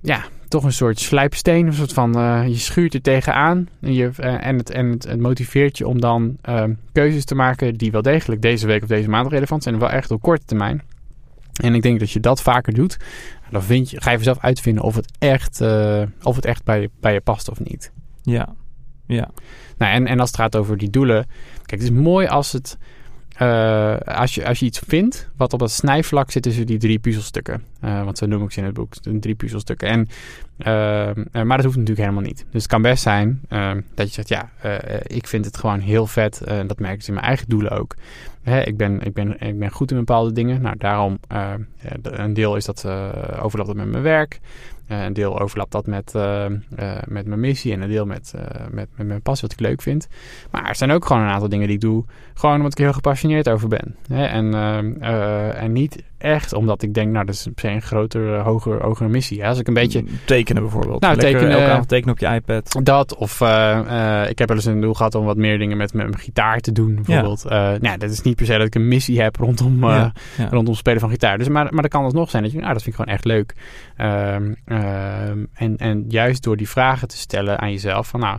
Ja, 0.00 0.24
toch 0.48 0.64
een 0.64 0.72
soort 0.72 0.98
slijpsteen. 0.98 1.66
Een 1.66 1.72
soort 1.72 1.92
van... 1.92 2.18
uh, 2.18 2.46
je 2.46 2.56
schuurt 2.56 2.94
er 2.94 3.02
tegenaan. 3.02 3.68
En, 3.80 3.94
je, 3.94 4.10
uh, 4.20 4.46
en, 4.46 4.56
het, 4.56 4.70
en 4.70 4.90
het, 4.90 5.04
het 5.04 5.20
motiveert 5.20 5.78
je 5.78 5.86
om 5.86 6.00
dan 6.00 6.36
uh, 6.48 6.64
keuzes 6.92 7.24
te 7.24 7.34
maken... 7.34 7.74
die 7.74 7.90
wel 7.90 8.02
degelijk 8.02 8.42
deze 8.42 8.66
week 8.66 8.82
of 8.82 8.88
deze 8.88 9.08
maand 9.08 9.30
relevant 9.30 9.62
zijn. 9.62 9.74
En 9.74 9.80
wel 9.80 9.90
echt 9.90 10.10
op 10.10 10.22
korte 10.22 10.44
termijn. 10.44 10.82
En 11.62 11.74
ik 11.74 11.82
denk 11.82 11.98
dat 11.98 12.10
je 12.10 12.20
dat 12.20 12.42
vaker 12.42 12.74
doet, 12.74 12.96
dan 13.50 13.62
vind 13.62 13.90
je, 13.90 14.00
ga 14.00 14.10
je 14.10 14.22
zelf 14.22 14.38
uitvinden 14.40 14.84
of 14.84 14.94
het 14.94 15.12
echt, 15.18 15.60
uh, 15.60 16.02
of 16.22 16.36
het 16.36 16.44
echt 16.44 16.64
bij, 16.64 16.80
je, 16.80 16.90
bij 17.00 17.12
je 17.12 17.20
past 17.20 17.50
of 17.50 17.60
niet. 17.60 17.92
Ja, 18.22 18.54
ja. 19.06 19.30
Nou, 19.78 19.92
en, 19.92 20.06
en 20.06 20.20
als 20.20 20.28
het 20.28 20.38
gaat 20.38 20.56
over 20.56 20.76
die 20.76 20.90
doelen. 20.90 21.26
Kijk, 21.56 21.80
het 21.80 21.90
is 21.90 21.90
mooi 21.90 22.26
als 22.26 22.52
het. 22.52 22.78
Als, 24.04 24.34
je, 24.34 24.46
als 24.46 24.58
je 24.58 24.66
iets 24.66 24.80
vindt 24.86 25.28
wat 25.36 25.52
op 25.52 25.58
dat 25.58 25.70
snijvlak 25.70 26.30
zit 26.30 26.42
tussen 26.42 26.66
die 26.66 26.78
drie 26.78 26.98
puzzelstukken. 26.98 27.64
Uh, 27.84 28.04
want 28.04 28.18
zo 28.18 28.26
noem 28.26 28.42
ik 28.42 28.50
ze 28.50 28.58
in 28.58 28.64
het 28.64 28.74
boek. 28.74 28.92
Drie 28.94 29.34
puzzelstukken. 29.34 29.88
En, 29.88 30.08
uh, 30.58 31.42
maar 31.44 31.56
dat 31.56 31.64
hoeft 31.64 31.76
natuurlijk 31.76 31.98
helemaal 31.98 32.22
niet. 32.22 32.46
Dus 32.50 32.62
het 32.62 32.70
kan 32.70 32.82
best 32.82 33.02
zijn 33.02 33.40
dat 33.94 34.06
je 34.06 34.22
zegt: 34.22 34.28
Ja, 34.28 34.50
ik 35.02 35.26
vind 35.26 35.44
het 35.44 35.56
gewoon 35.56 35.80
heel 35.80 36.06
vet. 36.06 36.40
En 36.40 36.66
dat 36.66 36.78
merk 36.78 37.00
ik 37.00 37.06
in 37.06 37.14
mijn 37.14 37.26
eigen 37.26 37.48
doelen 37.48 37.70
ook. 37.70 37.94
Hè, 38.42 38.60
ik, 38.60 38.76
ben, 38.76 39.02
ik, 39.02 39.14
ben, 39.14 39.40
ik 39.40 39.58
ben 39.58 39.70
goed 39.70 39.90
in 39.90 39.96
bepaalde 39.96 40.32
dingen. 40.32 40.62
Nou, 40.62 40.76
daarom. 40.78 41.18
een 42.02 42.34
deel 42.34 42.56
is 42.56 42.64
dat 42.64 42.86
overlapt 43.40 43.68
dat 43.68 43.76
met 43.76 43.90
mijn 43.90 44.02
werk. 44.02 44.40
Een 44.86 45.12
deel 45.12 45.40
overlapt 45.40 45.72
dat 45.72 45.86
met, 45.86 46.12
met 47.06 47.26
mijn 47.26 47.40
missie 47.40 47.72
en 47.72 47.80
een 47.80 47.88
deel 47.88 48.06
met, 48.06 48.34
met, 48.70 48.88
met 48.96 49.06
mijn 49.06 49.22
passie, 49.22 49.48
wat 49.48 49.58
ik 49.60 49.66
leuk 49.66 49.82
vind. 49.82 50.08
Maar 50.50 50.68
er 50.68 50.76
zijn 50.76 50.90
ook 50.90 51.04
gewoon 51.04 51.22
een 51.22 51.28
aantal 51.28 51.48
dingen 51.48 51.66
die 51.66 51.76
ik 51.76 51.82
doe, 51.82 52.04
gewoon 52.34 52.56
omdat 52.56 52.72
ik 52.72 52.78
heel 52.78 52.92
gepassioneerd 52.92 53.48
over 53.48 53.68
ben. 53.68 53.96
Hè? 54.06 54.24
En, 54.24 54.54
en 55.54 55.72
niet 55.72 56.02
echt 56.18 56.52
omdat 56.52 56.82
ik 56.82 56.94
denk, 56.94 57.12
nou, 57.12 57.26
dat 57.26 57.34
is 57.34 57.42
per 57.42 57.52
se 57.56 57.68
een 57.68 57.82
grotere, 57.82 58.38
hoger, 58.38 58.82
hogere 58.82 59.08
missie. 59.08 59.40
Hè? 59.40 59.48
Als 59.48 59.58
ik 59.58 59.68
een 59.68 59.74
beetje... 59.74 60.04
Tekenen 60.24 60.62
bijvoorbeeld. 60.62 61.00
Nou, 61.00 61.16
Lekker 61.16 61.32
tekenen, 61.32 61.58
elke 61.58 61.72
avond 61.72 61.88
tekenen 61.88 62.14
op 62.14 62.20
je 62.20 62.26
iPad. 62.26 62.78
Dat, 62.82 63.16
of 63.16 63.40
ik 64.28 64.38
heb 64.38 64.48
wel 64.48 64.56
eens 64.56 64.64
een 64.64 64.80
doel 64.80 64.94
gehad 64.94 65.14
om 65.14 65.24
wat 65.24 65.36
meer 65.36 65.58
dingen 65.58 65.76
met, 65.76 65.94
met 65.94 66.06
mijn 66.08 66.18
gitaar 66.18 66.60
te 66.60 66.72
doen, 66.72 66.94
bijvoorbeeld. 66.94 67.44
Ja. 67.48 67.76
nou, 67.80 67.98
dat 67.98 68.10
is 68.10 68.22
niet 68.22 68.36
per 68.36 68.46
se 68.46 68.56
dat 68.56 68.66
ik 68.66 68.74
een 68.74 68.88
missie 68.88 69.20
heb 69.20 69.36
rondom, 69.36 69.84
ja, 69.84 70.12
ja. 70.36 70.48
rondom 70.48 70.74
spelen 70.74 71.00
van 71.00 71.10
gitaar. 71.10 71.38
Dus, 71.38 71.48
maar, 71.48 71.66
maar 71.70 71.82
dat 71.82 71.90
kan 71.90 72.04
alsnog 72.04 72.30
zijn 72.30 72.42
dat 72.42 72.52
je, 72.52 72.58
nou, 72.58 72.72
dat 72.72 72.82
vind 72.82 72.94
ik 72.94 73.00
gewoon 73.00 73.14
echt 73.14 73.24
leuk. 73.24 73.54
Um, 73.96 74.56
um, 74.66 75.48
en, 75.54 75.76
en 75.76 76.04
juist 76.08 76.42
door 76.42 76.56
die 76.56 76.68
vragen 76.68 77.08
te 77.08 77.16
stellen 77.16 77.58
aan 77.58 77.70
jezelf 77.70 78.08
van 78.08 78.20
nou, 78.20 78.38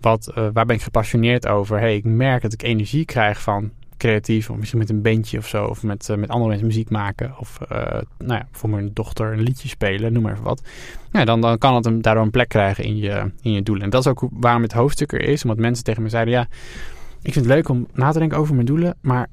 wat, 0.00 0.32
waar 0.34 0.66
ben 0.66 0.76
ik 0.76 0.82
gepassioneerd 0.82 1.46
over? 1.46 1.78
Hey, 1.78 1.96
ik 1.96 2.04
merk 2.04 2.42
dat 2.42 2.52
ik 2.52 2.62
energie 2.62 3.04
krijg 3.04 3.42
van 3.42 3.70
creatief, 4.00 4.50
of 4.50 4.56
misschien 4.56 4.78
met 4.78 4.90
een 4.90 5.02
bandje 5.02 5.38
of 5.38 5.48
zo, 5.48 5.64
of 5.64 5.82
met, 5.82 6.08
uh, 6.10 6.16
met 6.16 6.28
andere 6.28 6.48
mensen 6.48 6.66
muziek 6.66 6.90
maken, 6.90 7.34
of 7.38 7.58
uh, 7.72 7.78
nou 8.18 8.32
ja, 8.40 8.46
voor 8.50 8.70
mijn 8.70 8.90
dochter 8.92 9.32
een 9.32 9.40
liedje 9.40 9.68
spelen, 9.68 10.12
noem 10.12 10.22
maar 10.22 10.32
even 10.32 10.44
wat. 10.44 10.62
Ja, 11.12 11.24
dan, 11.24 11.40
dan 11.40 11.58
kan 11.58 11.74
het 11.74 11.84
hem 11.84 12.02
daardoor 12.02 12.24
een 12.24 12.30
plek 12.30 12.48
krijgen 12.48 12.84
in 12.84 12.96
je, 12.96 13.30
in 13.42 13.52
je 13.52 13.62
doelen. 13.62 13.84
En 13.84 13.90
dat 13.90 14.00
is 14.00 14.10
ook 14.10 14.28
waarom 14.30 14.62
het 14.62 14.72
hoofdstuk 14.72 15.12
er 15.12 15.22
is, 15.22 15.42
omdat 15.42 15.58
mensen 15.58 15.84
tegen 15.84 16.02
me 16.02 16.08
zeiden, 16.08 16.34
ja, 16.34 16.46
ik 17.22 17.32
vind 17.32 17.44
het 17.44 17.54
leuk 17.54 17.68
om 17.68 17.86
na 17.92 18.10
te 18.10 18.18
denken 18.18 18.38
over 18.38 18.54
mijn 18.54 18.66
doelen, 18.66 18.96
maar 19.00 19.26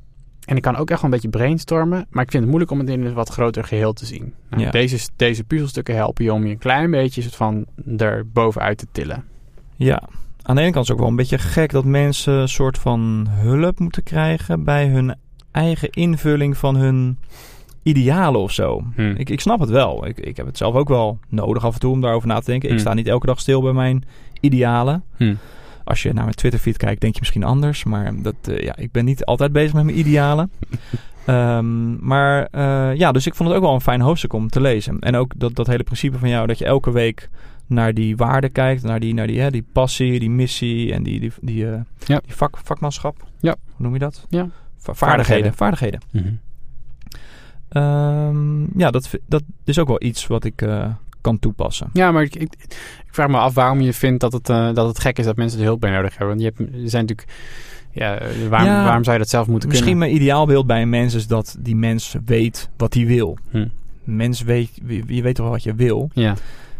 en 0.45 0.55
ik 0.55 0.61
kan 0.61 0.75
ook 0.75 0.89
echt 0.89 1.01
wel 1.01 1.11
een 1.11 1.19
beetje 1.19 1.37
brainstormen. 1.37 2.05
Maar 2.09 2.23
ik 2.23 2.31
vind 2.31 2.41
het 2.43 2.51
moeilijk 2.51 2.71
om 2.71 2.79
het 2.79 2.89
in 2.89 3.05
een 3.05 3.13
wat 3.13 3.29
groter 3.29 3.63
geheel 3.63 3.93
te 3.93 4.05
zien. 4.05 4.33
Nou, 4.49 4.61
Ja. 4.63 4.71
deze, 4.71 5.09
deze 5.15 5.43
puzzelstukken 5.43 5.95
helpen 5.95 6.23
je 6.23 6.33
om 6.33 6.45
je 6.45 6.51
een 6.51 6.57
klein 6.57 6.91
beetje 6.91 7.21
soort 7.21 7.35
van 7.35 7.65
er 7.97 8.27
bovenuit 8.31 8.77
te 8.77 8.87
tillen. 8.91 9.23
Ja, 9.75 10.03
aan 10.47 10.55
de 10.55 10.61
ene 10.61 10.71
kant 10.71 10.83
is 10.83 10.89
het 10.89 10.91
ook 10.91 10.99
wel 11.03 11.07
een 11.09 11.15
beetje 11.15 11.37
gek 11.37 11.71
dat 11.71 11.85
mensen 11.85 12.33
een 12.33 12.49
soort 12.49 12.77
van 12.77 13.27
hulp 13.29 13.79
moeten 13.79 14.03
krijgen 14.03 14.63
bij 14.63 14.87
hun 14.87 15.15
eigen 15.51 15.89
invulling 15.89 16.57
van 16.57 16.75
hun 16.75 17.17
idealen 17.83 18.41
of 18.41 18.51
zo. 18.51 18.83
Hmm. 18.95 19.15
Ik, 19.17 19.29
ik 19.29 19.39
snap 19.41 19.59
het 19.59 19.69
wel. 19.69 20.07
Ik, 20.07 20.19
ik 20.19 20.37
heb 20.37 20.45
het 20.45 20.57
zelf 20.57 20.75
ook 20.75 20.87
wel 20.87 21.19
nodig 21.29 21.65
af 21.65 21.73
en 21.73 21.79
toe 21.79 21.91
om 21.91 22.01
daarover 22.01 22.27
na 22.27 22.39
te 22.39 22.45
denken. 22.45 22.69
Ik 22.69 22.75
Hmm. 22.75 22.83
sta 22.83 22.93
niet 22.93 23.07
elke 23.07 23.25
dag 23.25 23.39
stil 23.39 23.61
bij 23.61 23.73
mijn 23.73 24.03
idealen. 24.39 25.03
Hmm. 25.17 25.37
Als 25.83 26.03
je 26.03 26.13
naar 26.13 26.23
mijn 26.23 26.35
Twitter-feed 26.35 26.77
kijkt, 26.77 27.01
denk 27.01 27.13
je 27.13 27.19
misschien 27.19 27.43
anders. 27.43 27.83
Maar 27.83 28.21
dat, 28.21 28.35
eh, 28.41 28.63
ja, 28.63 28.75
ik 28.75 28.91
ben 28.91 29.05
niet 29.05 29.25
altijd 29.25 29.51
bezig 29.51 29.73
met 29.73 29.83
mijn 29.83 29.99
idealen. 29.99 30.51
Ehm, 31.25 32.05
maar 32.07 32.47
eh, 32.51 32.95
ja, 32.95 33.11
dus 33.11 33.25
ik 33.27 33.35
vond 33.35 33.49
het 33.49 33.57
ook 33.57 33.63
wel 33.63 33.73
een 33.73 33.81
fijn 33.81 34.01
hoofdstuk 34.01 34.33
om 34.33 34.49
te 34.49 34.61
lezen. 34.61 34.99
En 34.99 35.15
ook 35.15 35.33
dat, 35.37 35.55
dat 35.55 35.67
hele 35.67 35.83
principe 35.83 36.17
van 36.17 36.29
jou, 36.29 36.47
dat 36.47 36.57
je 36.57 36.65
elke 36.65 36.91
week 36.91 37.29
naar 37.67 37.93
die 37.93 38.15
waarden 38.17 38.51
kijkt. 38.51 38.83
Naar 38.83 38.99
die, 38.99 39.13
naar 39.13 39.27
die, 39.27 39.39
hè, 39.39 39.51
die 39.51 39.65
passie, 39.71 40.19
die 40.19 40.29
missie 40.29 40.93
en 40.93 41.03
die, 41.03 41.19
die, 41.19 41.31
die, 41.41 41.71
eh, 41.71 41.79
Ja. 42.05 42.21
die 42.25 42.35
vak, 42.35 42.57
vakmanschap. 42.63 43.23
Ja. 43.39 43.55
Hoe 43.65 43.85
noem 43.85 43.93
je 43.93 43.99
dat? 43.99 44.25
Ja. 44.29 44.49
Va- 44.77 44.93
vaardigheden. 44.93 45.53
Vaardigheden. 45.53 45.99
Mhm. 46.11 46.27
Ehm, 47.69 48.79
ja, 48.79 48.91
dat, 48.91 49.09
dat 49.27 49.43
is 49.63 49.79
ook 49.79 49.87
wel 49.87 50.03
iets 50.03 50.27
wat 50.27 50.43
ik 50.43 50.61
eh, 50.61 50.85
kan 51.21 51.39
toepassen. 51.39 51.89
Ja, 51.93 52.11
maar 52.11 52.23
ik, 52.23 52.35
ik, 52.35 52.53
ik 52.59 53.07
vraag 53.11 53.27
me 53.27 53.37
af 53.37 53.53
waarom 53.53 53.81
je 53.81 53.93
vindt 53.93 54.19
dat 54.21 54.33
het, 54.33 54.49
eh, 54.49 54.73
dat 54.73 54.87
het 54.87 54.99
gek 54.99 55.19
is 55.19 55.25
dat 55.25 55.35
mensen 55.35 55.59
er 55.59 55.65
hulp 55.65 55.79
bij 55.79 55.91
nodig 55.91 56.17
hebben. 56.17 56.27
Want 56.27 56.41
je 56.41 56.45
hebt, 56.45 56.73
er 56.83 56.89
zijn 56.89 57.05
natuurlijk... 57.05 57.37
Ja, 57.91 58.17
waarom, 58.49 58.69
Ja, 58.69 58.83
waarom 58.83 59.03
zou 59.03 59.15
je 59.15 59.21
dat 59.21 59.31
zelf 59.31 59.47
moeten 59.47 59.69
Misschien 59.69 59.91
kunnen? 59.91 60.09
mijn 60.09 60.21
ideaalbeeld 60.21 60.67
bij 60.67 60.81
een 60.81 60.89
mens 60.89 61.13
is 61.13 61.27
dat 61.27 61.55
die 61.59 61.75
mens 61.75 62.15
weet 62.25 62.69
wat 62.77 62.93
hij 62.93 63.05
wil. 63.05 63.37
Hm. 63.49 63.67
Mens 64.03 64.41
weet, 64.41 64.69
je 65.07 65.21
weet 65.21 65.35
toch 65.35 65.49
wat 65.49 65.63
je 65.63 65.75
wil? 65.75 66.09
Ja, 66.13 66.33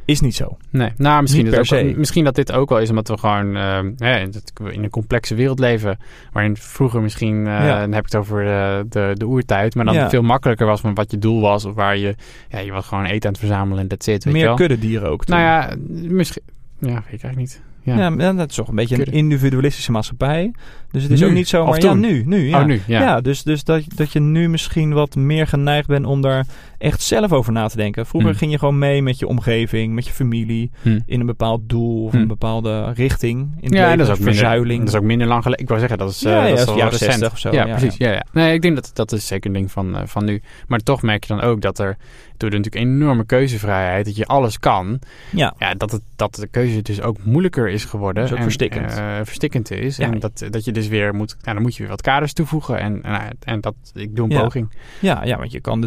Is 0.07 0.21
niet 0.21 0.35
zo. 0.35 0.57
nee. 0.69 0.91
Nou, 0.97 1.21
misschien, 1.21 1.43
Niet 1.45 1.53
dat 1.55 1.73
ook- 1.73 1.95
misschien 1.95 2.23
dat 2.23 2.35
dit 2.35 2.51
ook 2.51 2.69
wel 2.69 2.79
is 2.79 2.89
omdat 2.89 3.07
we 3.07 3.17
gewoon 3.17 3.55
eh, 3.55 4.19
dat 4.31 4.51
in 4.73 4.83
een 4.83 4.89
complexe 4.89 5.35
wereld 5.35 5.59
leven. 5.59 5.97
Waarin 6.31 6.57
vroeger 6.57 7.01
misschien, 7.01 7.37
eh, 7.47 7.53
Ja. 7.65 7.79
dan 7.79 7.91
heb 7.91 8.05
ik 8.05 8.11
het 8.11 8.15
over 8.21 8.47
eh, 8.47 8.79
de, 8.89 9.11
de 9.13 9.25
oertijd, 9.25 9.75
maar 9.75 9.85
dan 9.85 9.93
Ja. 9.93 10.09
veel 10.09 10.21
makkelijker 10.21 10.65
was 10.65 10.81
van 10.81 10.93
wat 10.93 11.11
je 11.11 11.17
doel 11.17 11.41
was. 11.41 11.65
Of 11.65 11.73
waar 11.75 11.97
je, 11.97 12.15
ja, 12.49 12.59
je 12.59 12.71
was 12.71 12.85
gewoon 12.87 13.05
eten 13.05 13.25
aan 13.25 13.31
het 13.35 13.39
verzamelen 13.39 13.79
en 13.81 13.87
that's 13.87 14.07
it. 14.07 14.23
Weet 14.23 14.33
je 14.35 14.39
Meer 14.45 14.55
kuddedieren 14.55 15.09
ook. 15.09 15.25
toen. 15.25 15.35
Nou 15.37 15.47
ja, 15.47 15.75
misschien, 16.13 16.43
ja, 16.79 16.87
weet 16.93 16.97
ik 16.97 17.07
eigenlijk 17.09 17.37
niet. 17.37 17.61
Ja. 17.83 17.97
Ja, 17.97 18.09
maar 18.09 18.35
dat 18.35 18.49
is 18.49 18.55
toch 18.55 18.67
een 18.67 18.75
beetje 18.75 18.97
een 19.07 19.13
individualistische 19.13 19.91
maatschappij. 19.91 20.51
Dus 20.91 21.03
het 21.03 21.11
is 21.11 21.19
Nu, 21.19 21.25
ook 21.25 21.31
niet 21.31 21.47
zomaar... 21.47 21.69
of 21.69 21.81
Ja, 21.81 21.93
nu. 21.93 22.23
nu 22.25 22.47
ja. 22.49 22.59
Oh, 22.59 22.65
nu, 22.65 22.81
ja. 22.87 23.01
Ja, 23.01 23.21
dus, 23.21 23.43
dus 23.43 23.63
dat, 23.63 23.83
dat 23.95 24.11
je 24.11 24.19
nu 24.19 24.49
misschien 24.49 24.93
wat 24.93 25.15
meer 25.15 25.47
geneigd 25.47 25.87
bent 25.87 26.05
om 26.05 26.21
daar 26.21 26.45
echt 26.77 27.01
zelf 27.01 27.31
over 27.31 27.51
na 27.53 27.67
te 27.67 27.75
denken. 27.77 28.05
Vroeger 28.05 28.31
Hm. 28.31 28.37
ging 28.37 28.51
je 28.51 28.57
gewoon 28.59 28.77
mee 28.79 29.01
met 29.01 29.19
je 29.19 29.27
omgeving, 29.27 29.93
met 29.93 30.05
je 30.07 30.11
familie, 30.13 30.71
Hm. 30.81 30.99
in 31.05 31.19
een 31.19 31.25
bepaald 31.25 31.61
doel 31.69 32.03
of 32.03 32.11
Hm. 32.11 32.17
een 32.17 32.27
bepaalde 32.27 32.91
richting 32.93 33.39
in 33.39 33.63
het 33.63 33.73
Ja, 33.73 33.81
leven. 33.81 33.97
dat 33.97 34.07
is 34.07 34.13
ook 34.13 34.17
minder, 34.19 34.35
verzuiling. 34.35 34.79
dat 34.79 34.87
is 34.93 34.95
ook 34.95 35.03
minder 35.05 35.27
lang 35.27 35.41
geleden. 35.43 35.63
Ik 35.63 35.67
wou 35.69 35.79
zeggen, 35.79 35.97
dat 35.99 36.09
is, 36.09 36.19
Ja, 36.19 36.29
ja, 36.29 36.35
dat 36.41 36.43
is 36.45 36.49
dat 36.49 36.59
is 36.59 36.65
wel 36.65 36.75
jaren 36.75 36.91
recent. 36.91 37.11
60 37.11 37.31
of 37.31 37.39
zo, 37.39 37.51
Ja, 37.51 37.63
precies. 37.65 37.97
Ja. 37.97 38.11
Ja, 38.11 38.25
Nee, 38.31 38.53
ik 38.53 38.61
denk 38.61 38.75
dat 38.75 38.91
dat 38.93 39.11
is 39.11 39.27
zeker 39.27 39.47
een 39.49 39.55
ding 39.55 39.71
van, 39.71 39.95
eh, 39.97 40.01
van 40.05 40.25
nu. 40.25 40.41
Maar 40.67 40.79
toch 40.79 41.01
merk 41.01 41.23
je 41.23 41.33
dan 41.35 41.43
ook 41.43 41.61
dat 41.61 41.79
er 41.79 41.97
door 42.37 42.49
de 42.49 42.57
natuurlijk 42.57 42.85
enorme 42.85 43.25
keuzevrijheid, 43.25 44.05
dat 44.05 44.15
je 44.15 44.25
alles 44.25 44.59
kan, 44.59 44.99
ja. 45.31 45.53
ja, 45.59 45.73
dat, 45.73 45.91
het, 45.91 46.01
dat 46.15 46.35
de 46.35 46.47
keuze 46.47 46.81
dus 46.81 47.01
ook 47.01 47.17
moeilijker 47.23 47.69
is 47.69 47.85
geworden. 47.85 48.29
En, 48.29 48.41
verstikkend. 48.43 48.91
eh, 48.97 49.15
verstikkend 49.23 49.71
is. 49.71 49.97
Ja. 49.97 50.05
En 50.11 50.19
dat, 50.19 50.45
dat 50.49 50.65
je 50.65 50.71
dus 50.71 50.87
weer 50.87 51.13
moet, 51.15 51.35
nou, 51.41 51.53
dan 51.53 51.61
moet 51.61 51.73
je 51.75 51.79
weer 51.81 51.91
wat 51.91 52.01
kaders 52.01 52.33
toevoegen. 52.33 52.79
En, 52.79 53.03
en, 53.03 53.37
en 53.43 53.61
dat, 53.61 53.75
ik 53.93 54.15
doe 54.15 54.29
een 54.33 54.41
poging. 54.41 54.71
Ja, 54.99 55.23
ja, 55.23 55.37
want 55.37 55.51
je 55.51 55.59
kan 55.61 55.81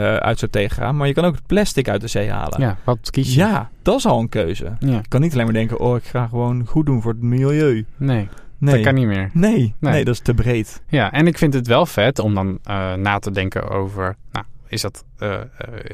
de 0.00 0.16
CO2-uitstoot 0.18 0.52
tegengaan, 0.52 0.96
maar 0.96 1.06
je 1.06 1.14
kan 1.14 1.24
ook 1.24 1.34
het 1.34 1.46
plastic 1.46 1.88
uit 1.88 2.00
de 2.00 2.06
zee 2.06 2.30
halen. 2.30 2.60
Ja, 2.60 2.76
wat 2.84 3.10
kies 3.10 3.34
je? 3.34 3.40
Ja, 3.40 3.70
dat 3.82 3.98
is 3.98 4.06
al 4.06 4.20
een 4.20 4.28
keuze. 4.28 4.72
Ja, 4.78 4.88
Je 4.90 5.08
kan 5.08 5.20
niet 5.20 5.32
alleen 5.32 5.44
maar 5.44 5.54
denken, 5.54 5.80
oh, 5.80 5.96
ik 5.96 6.04
ga 6.04 6.26
gewoon 6.26 6.66
goed 6.66 6.86
doen 6.86 7.02
voor 7.02 7.12
het 7.12 7.22
milieu. 7.22 7.84
nee, 7.96 8.28
Nee, 8.58 8.74
dat 8.74 8.84
kan 8.84 8.94
niet 8.94 9.06
meer. 9.06 9.30
nee, 9.32 9.52
nee. 9.78 9.92
Nee. 9.92 10.04
dat 10.04 10.14
is 10.14 10.20
te 10.20 10.34
breed. 10.34 10.82
Ja, 10.88 11.12
en 11.12 11.26
ik 11.26 11.38
vind 11.38 11.54
het 11.54 11.66
wel 11.66 11.86
vet 11.86 12.18
om 12.18 12.34
dan 12.34 12.58
eh, 12.64 12.94
na 12.94 13.18
te 13.18 13.30
denken 13.30 13.68
over. 13.68 14.16
Nou, 14.32 14.44
is 14.68 14.80
dat. 14.80 15.04
eh, 15.18 15.32
eh, 15.34 15.42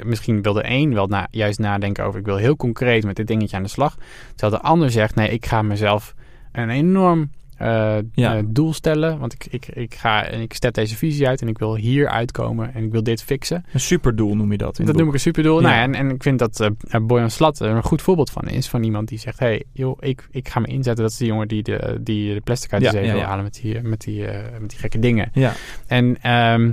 misschien 0.04 0.42
wil 0.42 0.52
de 0.52 0.62
een 0.70 0.94
wel 0.94 1.06
na, 1.06 1.26
juist 1.30 1.58
nadenken 1.58 2.04
over. 2.04 2.20
Ik 2.20 2.26
wil 2.26 2.36
heel 2.36 2.56
concreet 2.56 3.04
met 3.04 3.16
dit 3.16 3.26
dingetje 3.26 3.56
aan 3.56 3.62
de 3.62 3.68
slag. 3.68 3.96
Terwijl 4.34 4.62
de 4.62 4.68
ander 4.68 4.90
zegt: 4.90 5.14
nee, 5.14 5.28
ik 5.30 5.46
ga 5.46 5.62
mezelf 5.62 6.14
een 6.52 6.70
enorm 6.70 7.30
Ja. 7.58 8.36
eh, 8.36 8.42
doel 8.46 8.72
stellen. 8.72 9.18
Want 9.18 9.32
ik, 9.32 9.46
ik, 9.50 9.66
ik 9.66 9.94
ga 9.94 10.24
en 10.24 10.40
ik 10.40 10.54
zet 10.58 10.74
deze 10.74 10.96
visie 10.96 11.28
uit 11.28 11.42
en 11.42 11.48
ik 11.48 11.58
wil 11.58 11.76
hier 11.76 12.08
uitkomen 12.08 12.74
en 12.74 12.84
ik 12.84 12.92
wil 12.92 13.02
dit 13.02 13.22
fixen. 13.22 13.64
Een 13.72 13.80
superdoel 13.80 14.36
noem 14.36 14.52
je 14.52 14.58
dat. 14.58 14.76
Dat 14.76 14.96
noem 14.96 15.08
ik 15.08 15.12
een 15.14 15.20
superdoel. 15.20 15.60
Ja. 15.60 15.62
Nou 15.62 15.74
ja, 15.74 15.82
en, 15.82 15.94
en 15.94 16.10
ik 16.14 16.22
vind 16.22 16.38
dat 16.38 16.60
eh 16.60 17.00
Boyan 17.02 17.30
Slat 17.30 17.60
er 17.60 17.70
een 17.70 17.82
goed 17.82 18.02
voorbeeld 18.02 18.30
van 18.30 18.48
is. 18.48 18.68
Van 18.68 18.82
iemand 18.82 19.08
die 19.08 19.18
zegt: 19.18 19.38
hey, 19.38 19.64
joh, 19.72 19.96
ik, 20.00 20.28
ik 20.30 20.48
ga 20.48 20.60
me 20.60 20.66
inzetten. 20.66 21.02
Dat 21.04 21.12
is 21.12 21.18
de 21.18 21.26
jongen 21.26 21.48
die 21.48 21.62
de, 21.62 21.98
die 22.00 22.34
de 22.34 22.40
plastic 22.40 22.72
uit 22.72 22.80
de 22.82 22.86
Ja, 22.86 22.92
zee 22.92 23.12
wil 23.12 23.20
halen 23.20 23.44
met 23.44 23.58
die, 23.62 23.80
met, 23.80 24.00
die, 24.00 24.24
met 24.60 24.70
die 24.70 24.78
gekke 24.78 24.98
dingen. 24.98 25.30
Ja, 25.32 25.52
En 25.86 26.16
ehm, 26.22 26.72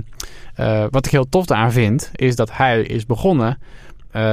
eh, 0.54 0.84
wat 0.90 1.06
ik 1.06 1.12
heel 1.12 1.28
tof 1.28 1.50
aan 1.50 1.72
vind, 1.72 2.10
is 2.14 2.36
dat 2.36 2.56
hij 2.56 2.82
is 2.82 3.06
begonnen 3.06 3.58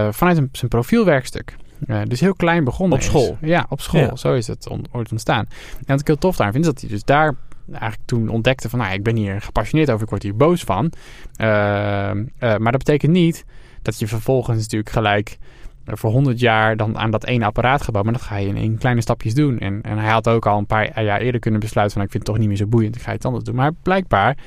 vanuit 0.10 0.38
een, 0.38 0.50
zijn 0.52 0.70
profielwerkstuk. 0.70 1.56
Eh, 1.88 2.02
dus 2.08 2.20
heel 2.20 2.34
klein 2.36 2.64
begonnen 2.64 2.98
Op 2.98 3.04
is. 3.04 3.10
school? 3.10 3.38
Ja, 3.42 3.66
op 3.70 3.82
school. 3.82 4.00
Ja. 4.02 4.16
Zo 4.16 4.34
is 4.34 4.48
het 4.48 4.68
on- 4.70 4.86
ooit 4.92 5.12
ontstaan. 5.12 5.46
En 5.78 5.84
wat 5.86 6.00
ik 6.00 6.08
heel 6.08 6.18
tof 6.18 6.40
aan 6.40 6.52
vind, 6.52 6.66
is 6.66 6.72
dat 6.72 6.82
hij 6.82 6.90
dus 6.90 7.04
daar 7.04 7.36
eigenlijk 7.72 8.02
toen 8.06 8.30
ontdekte 8.30 8.70
van... 8.70 8.80
Nou, 8.80 8.94
ik 8.94 9.04
ben 9.04 9.16
hier 9.16 9.42
gepassioneerd 9.42 9.90
over, 9.90 10.04
ik 10.04 10.10
word 10.10 10.24
hier 10.24 10.36
boos 10.36 10.62
van. 10.64 10.92
Ehm, 11.36 12.24
eh, 12.38 12.58
maar 12.58 12.72
dat 12.72 12.84
betekent 12.84 13.12
niet 13.12 13.46
dat 13.82 14.00
je 14.00 14.08
vervolgens 14.08 14.58
natuurlijk 14.58 14.90
gelijk... 14.92 15.38
eh, 15.86 15.94
voor 15.96 16.12
100 16.12 16.40
jaar 16.40 16.78
dan 16.78 16.98
aan 16.98 17.12
dat 17.12 17.26
ene 17.26 17.46
apparaat 17.46 17.82
gebouwd. 17.82 18.04
Maar 18.04 18.14
dat 18.14 18.22
ga 18.22 18.36
je 18.36 18.48
in, 18.48 18.58
in 18.58 18.78
kleine 18.78 19.02
stapjes 19.02 19.34
doen. 19.34 19.60
En, 19.60 19.82
en 19.82 19.98
hij 19.98 20.12
had 20.12 20.28
ook 20.28 20.46
al 20.46 20.58
een 20.58 20.66
paar 20.66 21.04
jaar 21.04 21.22
eerder 21.22 21.40
kunnen 21.42 21.60
besluiten 21.60 21.96
van... 21.98 22.06
Ik 22.06 22.12
vind 22.12 22.24
het 22.24 22.32
toch 22.34 22.42
niet 22.42 22.50
meer 22.52 22.58
zo 22.64 22.68
boeiend, 22.68 22.96
ik 22.96 23.02
ga 23.02 23.14
iets 23.14 23.26
anders 23.26 23.44
doen. 23.44 23.56
Maar 23.56 23.72
blijkbaar 23.84 24.38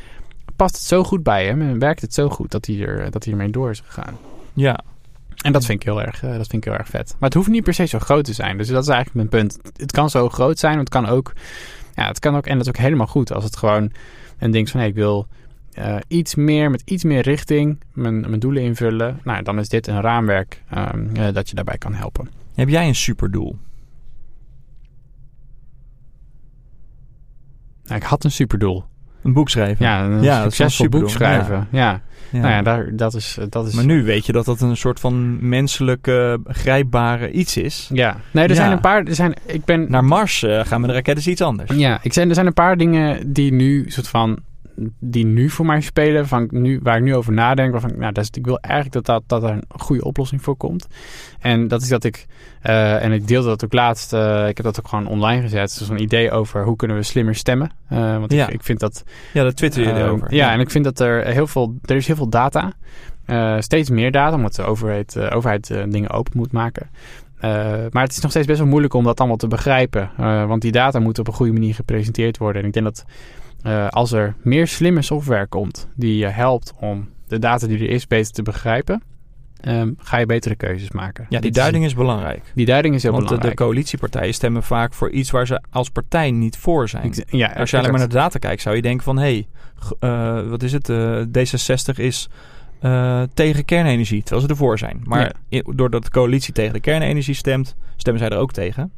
past 0.57 0.75
het 0.75 0.85
zo 0.85 1.05
goed 1.05 1.23
bij 1.23 1.47
hem 1.47 1.61
en 1.61 1.79
werkt 1.79 2.01
het 2.01 2.15
zo 2.15 2.29
goed 2.29 2.51
dat 2.51 2.67
hij, 2.67 2.81
er, 2.81 3.11
dat 3.11 3.25
hij 3.25 3.33
ermee 3.33 3.51
door 3.51 3.71
is 3.71 3.81
gegaan. 3.87 4.17
ja. 4.53 4.81
En 5.43 5.53
dat 5.53 5.65
vind 5.65 5.81
ik 5.81 5.87
heel 5.87 6.03
erg, 6.03 6.23
eh, 6.23 6.31
dat 6.31 6.47
vind 6.47 6.53
ik 6.53 6.65
heel 6.65 6.79
erg 6.79 6.89
vet. 6.89 7.11
Maar 7.19 7.29
het 7.29 7.35
hoeft 7.35 7.49
niet 7.49 7.65
per 7.65 7.75
se 7.75 7.85
zo 7.85 7.99
groot 7.99 8.25
te 8.25 8.33
zijn. 8.33 8.57
Dus 8.57 8.69
dat 8.69 8.83
is 8.83 8.89
eigenlijk 8.89 9.17
mijn 9.31 9.43
punt. 9.43 9.59
Het 9.77 9.93
kan 9.93 10.11
zo 10.11 10.29
groot 10.29 10.59
zijn, 10.59 10.73
maar 10.73 10.85
het 10.85 10.93
kan 10.93 11.07
ook, 11.07 11.33
ja, 11.95 12.07
het 12.07 12.19
kan 12.19 12.37
ook, 12.37 12.47
en 12.47 12.57
dat 12.57 12.67
is 12.67 12.73
ook 12.73 12.83
helemaal 12.83 13.07
goed 13.07 13.33
als 13.33 13.45
het 13.45 13.57
gewoon 13.57 13.93
een 14.39 14.51
ding 14.51 14.65
is 14.65 14.71
van, 14.71 14.81
hey, 14.81 14.89
ik 14.89 14.95
wil 14.95 15.27
eh, 15.73 15.97
iets 16.09 16.35
meer, 16.35 16.71
met 16.71 16.83
iets 16.85 17.05
meer 17.05 17.23
richting 17.23 17.81
mijn, 17.93 18.21
mijn 18.21 18.39
doelen 18.39 18.63
invullen. 18.63 19.21
Nou, 19.25 19.43
dan 19.43 19.59
is 19.59 19.69
dit 19.69 19.87
een 19.87 20.01
raamwerk 20.01 20.63
ehm, 20.71 21.17
eh, 21.17 21.35
dat 21.35 21.49
je 21.49 21.55
daarbij 21.55 21.79
kan 21.79 21.95
helpen. 21.95 22.29
Heb 22.55 22.69
jij 22.69 22.89
een 22.89 22.95
superdoel? 22.95 23.57
Nou, 27.85 28.01
ik 28.01 28.07
had 28.07 28.25
een 28.25 28.31
superdoel. 28.31 28.85
Een 29.27 29.33
boek 29.33 29.49
schrijven? 29.49 29.85
Ja, 29.87 30.05
een 30.05 30.23
Ja, 30.23 30.43
succesvol 30.43 30.89
boek 30.89 31.11
schrijven. 31.11 31.69
Ja. 31.71 32.01
Ja. 32.31 32.39
nou 32.39 32.53
ja, 32.53 32.63
daar, 32.63 32.97
dat 32.97 33.15
is, 33.15 33.39
dat 33.49 33.67
is 33.67 33.75
Maar 33.75 33.85
nu 33.85 34.05
weet 34.05 34.27
je 34.27 34.33
dat 34.33 34.45
dat 34.45 34.61
een 34.61 34.77
soort 34.77 35.01
van 35.01 35.49
menselijke, 35.49 36.41
grijpbare 36.45 37.31
iets 37.31 37.57
is. 37.57 37.91
Ja, 37.93 38.17
nee, 38.31 38.49
er 38.49 38.55
zijn 38.55 38.73
een 38.73 38.81
paar. 38.81 39.05
Er 39.05 39.15
zijn, 39.15 39.35
ik 39.47 39.65
ben. 39.65 39.87
Naar 39.91 40.05
Mars 40.05 40.43
eh, 40.43 40.65
gaan 40.65 40.81
we 40.81 40.87
de 40.87 40.93
raketten 40.93 41.25
is 41.25 41.31
iets 41.31 41.41
anders. 41.41 41.71
Ja, 41.75 41.99
ik 42.03 42.13
zijn, 42.13 42.29
er 42.29 42.35
zijn 42.35 42.47
een 42.47 42.53
paar 42.53 42.77
dingen 42.77 43.33
die 43.33 43.53
nu 43.53 43.85
soort 43.89 44.09
van. 44.09 44.39
Die 44.99 45.27
nu 45.27 45.51
voor 45.51 45.67
mij 45.67 45.81
spelen, 45.81 46.27
van 46.29 46.47
nu, 46.51 46.81
waar 46.83 46.97
ik 46.97 47.03
nu 47.03 47.15
over 47.15 47.33
nadenk. 47.33 47.73
Waarvan 47.73 47.91
ik, 47.91 47.97
nou, 47.99 48.13
dat 48.13 48.25
is, 48.25 48.31
ik 48.31 48.45
wil 48.45 48.59
eigenlijk 48.59 48.95
dat, 48.95 49.07
dat, 49.07 49.41
dat 49.41 49.51
er 49.51 49.57
een 49.57 49.65
goede 49.81 50.05
oplossing 50.05 50.43
voor 50.43 50.57
komt. 50.57 50.87
En 51.41 51.69
dat 51.69 51.83
is 51.83 51.89
dat 51.89 52.05
ik. 52.05 52.27
eh, 52.63 53.03
en 53.05 53.13
ik 53.13 53.27
deelde 53.29 53.49
dat 53.49 53.65
ook 53.65 53.73
laatst. 53.73 54.13
eh, 54.13 54.49
ik 54.49 54.57
heb 54.57 54.67
dat 54.67 54.79
ook 54.79 54.89
gewoon 54.89 55.07
online 55.07 55.43
gezet. 55.43 55.77
Dus 55.79 55.89
een 55.89 56.03
idee 56.03 56.31
over 56.31 56.65
hoe 56.65 56.77
kunnen 56.77 56.97
we 56.97 57.03
slimmer 57.03 57.35
stemmen. 57.35 57.71
Eh, 57.89 58.19
want 58.19 58.33
Ja. 58.33 58.47
ik, 58.47 58.55
ik 58.55 58.63
vind 58.63 58.81
dat. 58.81 59.05
Ja, 59.33 59.43
daar 59.43 59.55
twitter 59.55 59.83
je 59.83 59.93
erover. 59.95 60.35
Ja, 60.35 60.53
en 60.53 60.61
ik 60.61 60.71
vind 60.71 60.85
dat 60.85 61.01
er 61.01 61.25
heel 61.27 61.47
veel. 61.47 61.75
Er 61.85 61.97
is 61.97 62.07
heel 62.07 62.17
veel 62.17 62.29
data. 62.29 62.73
Steeds 63.61 63.91
meer 63.91 64.11
data, 64.11 64.37
omdat 64.37 64.55
de 64.55 64.63
overheid, 64.63 65.19
overheid 65.31 65.67
dingen 65.89 66.11
open 66.11 66.33
moet 66.37 66.53
maken. 66.53 66.91
Maar 67.91 68.03
het 68.03 68.13
is 68.13 68.21
nog 68.21 68.31
steeds 68.31 68.47
best 68.47 68.59
wel 68.59 68.69
moeilijk 68.69 68.95
om 68.95 69.05
dat 69.05 69.19
allemaal 69.19 69.37
te 69.37 69.47
begrijpen. 69.49 70.11
Want 70.47 70.63
die 70.63 70.73
data 70.73 70.99
moet 70.99 71.19
op 71.19 71.27
een 71.27 71.33
goede 71.35 71.53
manier 71.53 71.75
gepresenteerd 71.75 72.39
worden. 72.39 72.61
En 72.63 72.67
ik 72.69 72.75
denk 72.75 72.85
dat 72.87 73.05
eh, 73.67 73.89
als 73.89 74.13
er 74.13 74.35
meer 74.43 74.67
slimme 74.67 75.03
software 75.03 75.47
komt 75.47 75.89
die 75.95 76.17
je 76.17 76.27
helpt 76.27 76.73
om 76.81 77.09
de 77.29 77.39
data 77.39 77.67
die 77.67 77.79
er 77.79 77.91
is 77.91 78.07
beter 78.07 78.33
te 78.33 78.43
begrijpen, 78.43 79.03
ehm, 79.61 79.93
ga 79.99 80.17
je 80.19 80.27
betere 80.27 80.55
keuzes 80.57 80.91
maken. 80.91 81.27
Ja, 81.29 81.41
die 81.41 81.51
duiding 81.51 81.85
is 81.85 81.95
belangrijk. 81.95 82.43
die 82.55 82.67
duiding 82.67 82.95
is 82.95 83.03
heel 83.03 83.11
Want 83.13 83.23
de, 83.23 83.29
de 83.35 83.39
belangrijk. 83.41 83.69
coalitiepartijen 83.71 84.35
stemmen 84.35 84.63
vaak 84.63 84.95
voor 84.95 85.11
iets 85.11 85.31
waar 85.31 85.47
ze 85.47 85.63
als 85.71 85.91
partij 85.91 86.31
niet 86.31 86.57
voor 86.57 86.89
zijn. 86.89 87.05
Ik- 87.05 87.25
ja, 87.31 87.53
Als 87.53 87.71
je 87.71 87.77
alleen 87.79 87.91
maar 87.91 87.99
naar 87.99 88.09
de 88.09 88.15
data 88.15 88.39
kijkt, 88.39 88.63
zou 88.63 88.77
je 88.77 88.83
denken 88.83 89.05
van... 89.05 89.17
hé, 89.19 89.23
hey, 89.23 89.47
eh, 90.01 90.49
wat 90.49 90.63
is 90.63 90.73
het? 90.73 90.89
eh, 90.89 91.21
D66 91.39 91.97
is 91.97 92.29
tegen 93.35 93.65
kernenergie, 93.65 94.21
terwijl 94.23 94.43
ze 94.43 94.49
ervoor 94.49 94.79
zijn. 94.79 95.01
Maar 95.05 95.33
Ja. 95.49 95.63
doordat 95.75 96.05
de 96.05 96.11
coalitie 96.11 96.53
tegen 96.53 96.73
de 96.73 96.81
kernenergie 96.81 97.35
stemt, 97.35 97.75
stemmen 97.97 98.23
zij 98.23 98.31
er 98.33 98.39
ook 98.39 98.53
tegen. 98.53 98.93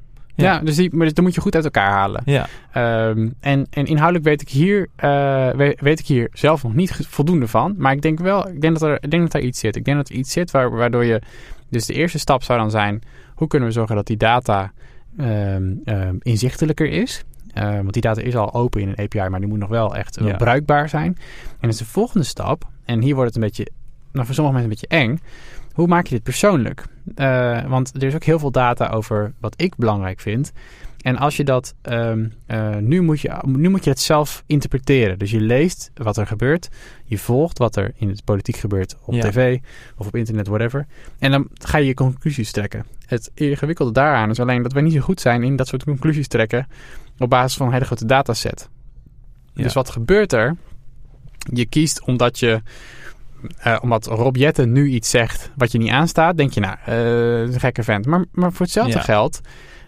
Ja, 0.44 0.58
dus 0.58 0.76
die, 0.76 0.94
maar 0.96 1.06
dat 1.06 1.24
moet 1.24 1.34
je 1.34 1.40
goed 1.40 1.54
uit 1.54 1.64
elkaar 1.64 1.90
halen. 1.90 2.22
Ja, 2.24 2.46
Ehm, 2.72 3.28
en, 3.40 3.66
en 3.70 3.86
inhoudelijk 3.86 4.24
weet 4.24 4.40
ik, 4.40 4.48
hier, 4.48 4.88
eh, 4.96 5.50
weet, 5.50 5.80
weet 5.80 5.98
ik 5.98 6.06
hier 6.06 6.28
zelf 6.32 6.62
nog 6.62 6.74
niet 6.74 7.06
voldoende 7.08 7.46
van. 7.48 7.74
Maar 7.78 7.92
ik 7.92 8.02
denk 8.02 8.18
wel, 8.18 8.48
ik 8.48 8.60
denk 8.60 8.78
dat 8.78 8.88
er, 8.88 8.98
ik 9.00 9.10
denk 9.10 9.22
dat 9.22 9.34
er 9.34 9.46
iets 9.46 9.58
zit. 9.60 9.76
Ik 9.76 9.84
denk 9.84 9.96
dat 9.96 10.08
er 10.08 10.14
iets 10.14 10.32
zit 10.32 10.50
waar, 10.50 10.70
waardoor 10.70 11.04
je. 11.04 11.22
Dus 11.70 11.86
de 11.86 11.92
eerste 11.94 12.18
stap 12.18 12.42
zou 12.42 12.58
dan 12.58 12.70
zijn: 12.70 13.02
hoe 13.34 13.48
kunnen 13.48 13.68
we 13.68 13.74
zorgen 13.74 13.96
dat 13.96 14.06
die 14.06 14.16
data 14.16 14.72
ehm, 15.18 15.72
ehm, 15.84 16.14
inzichtelijker 16.18 16.86
is? 16.90 17.24
Eh, 17.54 17.72
want 17.72 17.92
die 17.92 18.02
data 18.02 18.20
is 18.20 18.36
al 18.36 18.54
open 18.54 18.80
in 18.80 18.88
een 18.88 18.98
API, 19.04 19.28
maar 19.28 19.40
die 19.40 19.48
moet 19.48 19.58
nog 19.58 19.68
wel 19.68 19.96
echt 19.96 20.18
Ja. 20.22 20.36
bruikbaar 20.36 20.88
zijn. 20.88 21.16
En 21.50 21.56
dat 21.60 21.70
is 21.70 21.76
de 21.78 21.84
volgende 21.84 22.26
stap. 22.26 22.64
En 22.84 23.00
hier 23.02 23.14
wordt 23.14 23.34
het 23.34 23.42
een 23.42 23.48
beetje, 23.48 23.68
nou 24.12 24.26
voor 24.26 24.34
sommige 24.34 24.56
mensen 24.58 24.62
een 24.62 24.68
beetje 24.68 25.06
eng. 25.06 25.20
Hoe 25.72 25.86
maak 25.86 26.06
je 26.06 26.14
dit 26.14 26.22
persoonlijk? 26.22 26.84
Eh, 27.14 27.64
want 27.64 27.94
er 27.94 28.02
is 28.02 28.14
ook 28.14 28.24
heel 28.24 28.38
veel 28.38 28.50
data 28.50 28.88
over 28.88 29.32
wat 29.40 29.54
ik 29.56 29.76
belangrijk 29.76 30.20
vind. 30.20 30.52
En 30.98 31.16
als 31.16 31.36
je 31.36 31.44
dat 31.44 31.74
ehm, 31.82 32.26
eh, 32.46 32.76
nu, 32.76 33.00
moet 33.02 33.20
je, 33.20 33.42
nu 33.46 33.68
moet 33.68 33.84
je 33.84 33.90
het 33.90 34.00
zelf 34.00 34.42
interpreteren. 34.46 35.18
Dus 35.18 35.30
je 35.30 35.40
leest 35.40 35.90
wat 35.94 36.16
er 36.16 36.26
gebeurt. 36.26 36.68
Je 37.04 37.18
volgt 37.18 37.58
wat 37.58 37.76
er 37.76 37.92
in 37.96 38.08
het 38.08 38.24
politiek 38.24 38.56
gebeurt 38.56 38.96
op 39.04 39.14
Ja. 39.14 39.22
tv 39.22 39.58
of 39.96 40.06
op 40.06 40.16
internet, 40.16 40.46
whatever. 40.46 40.86
En 41.18 41.30
dan 41.30 41.48
ga 41.54 41.78
je 41.78 41.86
je 41.86 41.94
conclusies 41.94 42.50
trekken. 42.50 42.84
Het 43.06 43.30
ingewikkelde 43.34 43.92
daaraan 43.92 44.30
is 44.30 44.40
alleen 44.40 44.62
dat 44.62 44.72
wij 44.72 44.82
niet 44.82 44.92
zo 44.92 45.00
goed 45.00 45.20
zijn 45.20 45.42
in 45.42 45.56
dat 45.56 45.66
soort 45.66 45.84
conclusies 45.84 46.28
trekken 46.28 46.66
op 47.18 47.30
basis 47.30 47.56
van 47.56 47.66
een 47.66 47.72
hele 47.72 47.84
grote 47.84 48.06
dataset. 48.06 48.68
Ja. 49.52 49.62
Dus 49.62 49.72
wat 49.72 49.90
gebeurt 49.90 50.32
er? 50.32 50.56
Je 51.52 51.66
kiest 51.66 52.04
omdat 52.04 52.38
je 52.38 52.62
eh, 53.58 53.78
omdat 53.80 54.06
Rob 54.06 54.36
Jetten 54.36 54.72
nu 54.72 54.88
iets 54.88 55.10
zegt 55.10 55.50
wat 55.56 55.72
je 55.72 55.78
niet 55.78 55.90
aanstaat, 55.90 56.36
denk 56.36 56.52
je, 56.52 56.60
nou, 56.60 56.76
eh, 56.84 57.40
een 57.40 57.60
gekke 57.60 57.82
vent. 57.82 58.06
Maar, 58.06 58.24
maar 58.32 58.52
voor 58.52 58.66
hetzelfde 58.66 58.92
Ja. 58.92 59.00
geld 59.00 59.40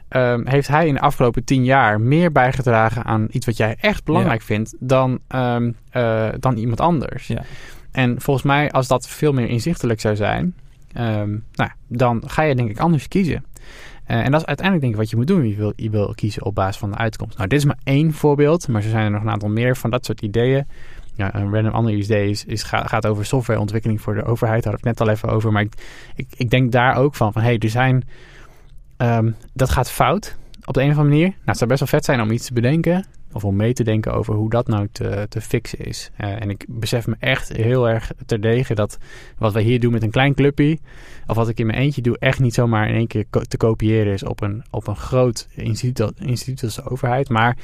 ehm, 0.08 0.46
heeft 0.46 0.68
hij 0.68 0.86
in 0.86 0.94
de 0.94 1.00
afgelopen 1.00 1.44
tien 1.44 1.64
jaar 1.64 2.00
meer 2.00 2.32
bijgedragen 2.32 3.04
aan 3.04 3.28
iets 3.30 3.46
wat 3.46 3.56
jij 3.56 3.76
echt 3.80 4.04
belangrijk 4.04 4.42
vindt 4.42 4.74
dan, 4.78 5.18
ehm, 5.28 5.72
eh, 5.90 6.28
dan 6.38 6.56
iemand 6.56 6.80
anders. 6.80 7.26
Ja. 7.26 7.42
En 7.92 8.20
volgens 8.20 8.46
mij, 8.46 8.70
als 8.70 8.88
dat 8.88 9.08
veel 9.08 9.32
meer 9.32 9.48
inzichtelijk 9.48 10.00
zou 10.00 10.16
zijn, 10.16 10.54
ehm, 10.92 11.36
nou, 11.52 11.70
dan 11.86 12.22
ga 12.26 12.42
je 12.42 12.54
denk 12.54 12.70
ik 12.70 12.78
anders 12.78 13.08
kiezen. 13.08 13.44
En 14.04 14.30
dat 14.30 14.40
is 14.40 14.46
uiteindelijk 14.46 14.80
denk 14.80 14.92
ik 14.92 14.98
wat 15.00 15.10
je 15.10 15.16
moet 15.16 15.26
doen. 15.26 15.48
Je 15.48 15.56
wil, 15.56 15.72
je 15.76 15.90
wil 15.90 16.12
kiezen 16.14 16.44
op 16.44 16.54
basis 16.54 16.76
van 16.76 16.90
de 16.90 16.96
uitkomst. 16.96 17.36
Nou, 17.36 17.48
dit 17.48 17.58
is 17.58 17.64
maar 17.64 17.78
één 17.84 18.12
voorbeeld, 18.12 18.68
maar 18.68 18.82
er 18.82 18.88
zijn 18.88 19.04
er 19.04 19.10
nog 19.10 19.22
een 19.22 19.30
aantal 19.30 19.48
meer 19.48 19.76
van 19.76 19.90
dat 19.90 20.04
soort 20.04 20.20
ideeën. 20.22 20.66
Ja, 21.20 21.34
een 21.34 21.52
random 21.54 21.72
ander 21.72 21.92
idee 21.92 22.30
is, 22.30 22.44
is, 22.44 22.62
ga- 22.62 22.84
gaat 22.86 23.06
over 23.06 23.26
softwareontwikkeling 23.26 24.00
voor 24.00 24.14
de 24.14 24.24
overheid. 24.24 24.62
Daar 24.62 24.72
had 24.72 24.80
ik 24.80 24.86
net 24.86 25.00
al 25.00 25.08
even 25.08 25.28
over. 25.28 25.52
Maar 25.52 25.62
ik, 25.62 25.72
ik, 26.14 26.26
ik 26.36 26.50
denk 26.50 26.72
daar 26.72 26.96
ook 26.96 27.14
van, 27.14 27.32
van 27.32 27.42
hé, 27.42 27.48
hey, 27.48 27.58
er 27.58 27.68
zijn... 27.70 28.04
ehm, 28.96 29.30
dat 29.52 29.70
gaat 29.70 29.90
fout 29.90 30.36
op 30.64 30.74
de 30.74 30.80
een 30.82 30.90
of 30.90 30.96
andere 30.96 31.14
manier. 31.14 31.28
Nou, 31.28 31.40
het 31.44 31.56
zou 31.56 31.70
best 31.70 31.80
wel 31.80 31.88
vet 31.88 32.04
zijn 32.04 32.20
om 32.20 32.30
iets 32.30 32.46
te 32.46 32.52
bedenken. 32.52 33.06
Of 33.32 33.44
om 33.44 33.56
mee 33.56 33.72
te 33.72 33.84
denken 33.84 34.12
over 34.12 34.34
hoe 34.34 34.50
dat 34.50 34.68
nou 34.68 34.88
te, 34.92 35.26
te 35.28 35.40
fixen 35.40 35.78
is. 35.78 36.10
Eh, 36.16 36.42
en 36.42 36.50
ik 36.50 36.64
besef 36.68 37.06
me 37.06 37.16
echt 37.18 37.52
heel 37.56 37.88
erg 37.88 38.10
terdege 38.26 38.74
dat 38.74 38.98
wat 39.38 39.52
wij 39.52 39.62
hier 39.62 39.80
doen 39.80 39.92
met 39.92 40.02
een 40.02 40.10
klein 40.10 40.34
clubje... 40.34 40.78
of 41.26 41.36
wat 41.36 41.48
ik 41.48 41.58
in 41.58 41.66
mijn 41.66 41.78
eentje 41.78 42.02
doe, 42.02 42.18
echt 42.18 42.40
niet 42.40 42.54
zomaar 42.54 42.88
in 42.88 42.94
één 42.94 43.06
keer 43.06 43.24
ko- 43.30 43.40
te 43.48 43.56
kopiëren 43.56 44.12
is 44.12 44.24
op 44.24 44.40
een, 44.42 44.62
op 44.70 44.86
een 44.86 44.96
groot 44.96 45.48
instituut, 45.54 46.12
instituut 46.18 46.62
als 46.62 46.74
de 46.74 46.90
overheid. 46.90 47.28
Maar 47.28 47.56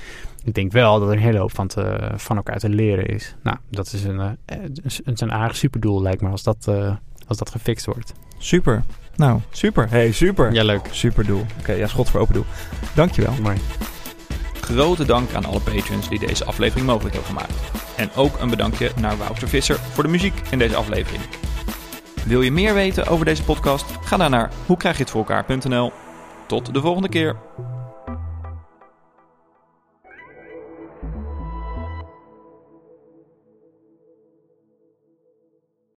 ik 0.44 0.55
denk 0.55 0.72
wel 0.72 0.98
dat 0.98 1.09
er 1.09 1.14
een 1.14 1.20
hele 1.22 1.38
hoop 1.38 1.55
van, 1.55 1.66
te, 1.66 2.11
van 2.16 2.37
elkaar 2.37 2.59
te 2.59 2.68
leren 2.68 3.07
is. 3.07 3.35
Nou, 3.42 3.57
dat 3.70 3.92
is 3.92 4.05
een, 4.05 4.20
eh, 4.20 4.31
een, 4.46 4.76
een, 5.05 5.14
een 5.16 5.33
aardig 5.33 5.57
superdoel 5.57 6.02
lijkt 6.02 6.22
me 6.22 6.29
als 6.29 6.42
dat, 6.42 6.66
eh, 6.68 6.94
als 7.26 7.38
dat 7.38 7.50
gefixt 7.50 7.87
wordt. 7.87 8.12
Super. 8.38 8.83
Nou, 9.16 9.40
super. 9.50 9.90
Hey, 9.90 10.12
super. 10.12 10.52
Ja, 10.52 10.64
leuk. 10.64 10.88
Super 10.90 11.26
doel. 11.26 11.44
Oké, 11.61 11.72
ja, 11.72 11.87
schot 11.87 12.11
voor 12.11 12.20
open 12.20 12.35
doel. 12.35 12.44
Dankjewel. 12.94 13.33
Mooi. 13.42 13.57
Grote 14.66 15.05
dank 15.05 15.35
aan 15.35 15.44
alle 15.44 15.61
patrons 15.61 16.09
die 16.09 16.18
deze 16.18 16.44
aflevering 16.44 16.87
mogelijk 16.87 17.14
hebben 17.14 17.33
gemaakt. 17.33 17.55
En 17.96 18.11
ook 18.14 18.40
een 18.40 18.50
bedankje 18.50 18.90
naar 19.00 19.16
Wouter 19.16 19.48
Visser 19.48 19.76
voor 19.76 20.02
de 20.02 20.11
muziek 20.11 20.35
in 20.50 20.59
deze 20.59 20.76
aflevering. 20.76 21.22
Wil 22.24 22.42
je 22.42 22.52
meer 22.52 22.74
weten 22.74 23.07
over 23.07 23.24
deze 23.24 23.44
podcast? 23.44 23.85
Ga 24.00 24.16
dan 24.16 24.31
naar 24.31 24.50
elkaar.nl. 25.12 25.92
Tot 26.46 26.74
de 26.74 26.81
volgende 26.81 27.09
keer. 27.09 27.37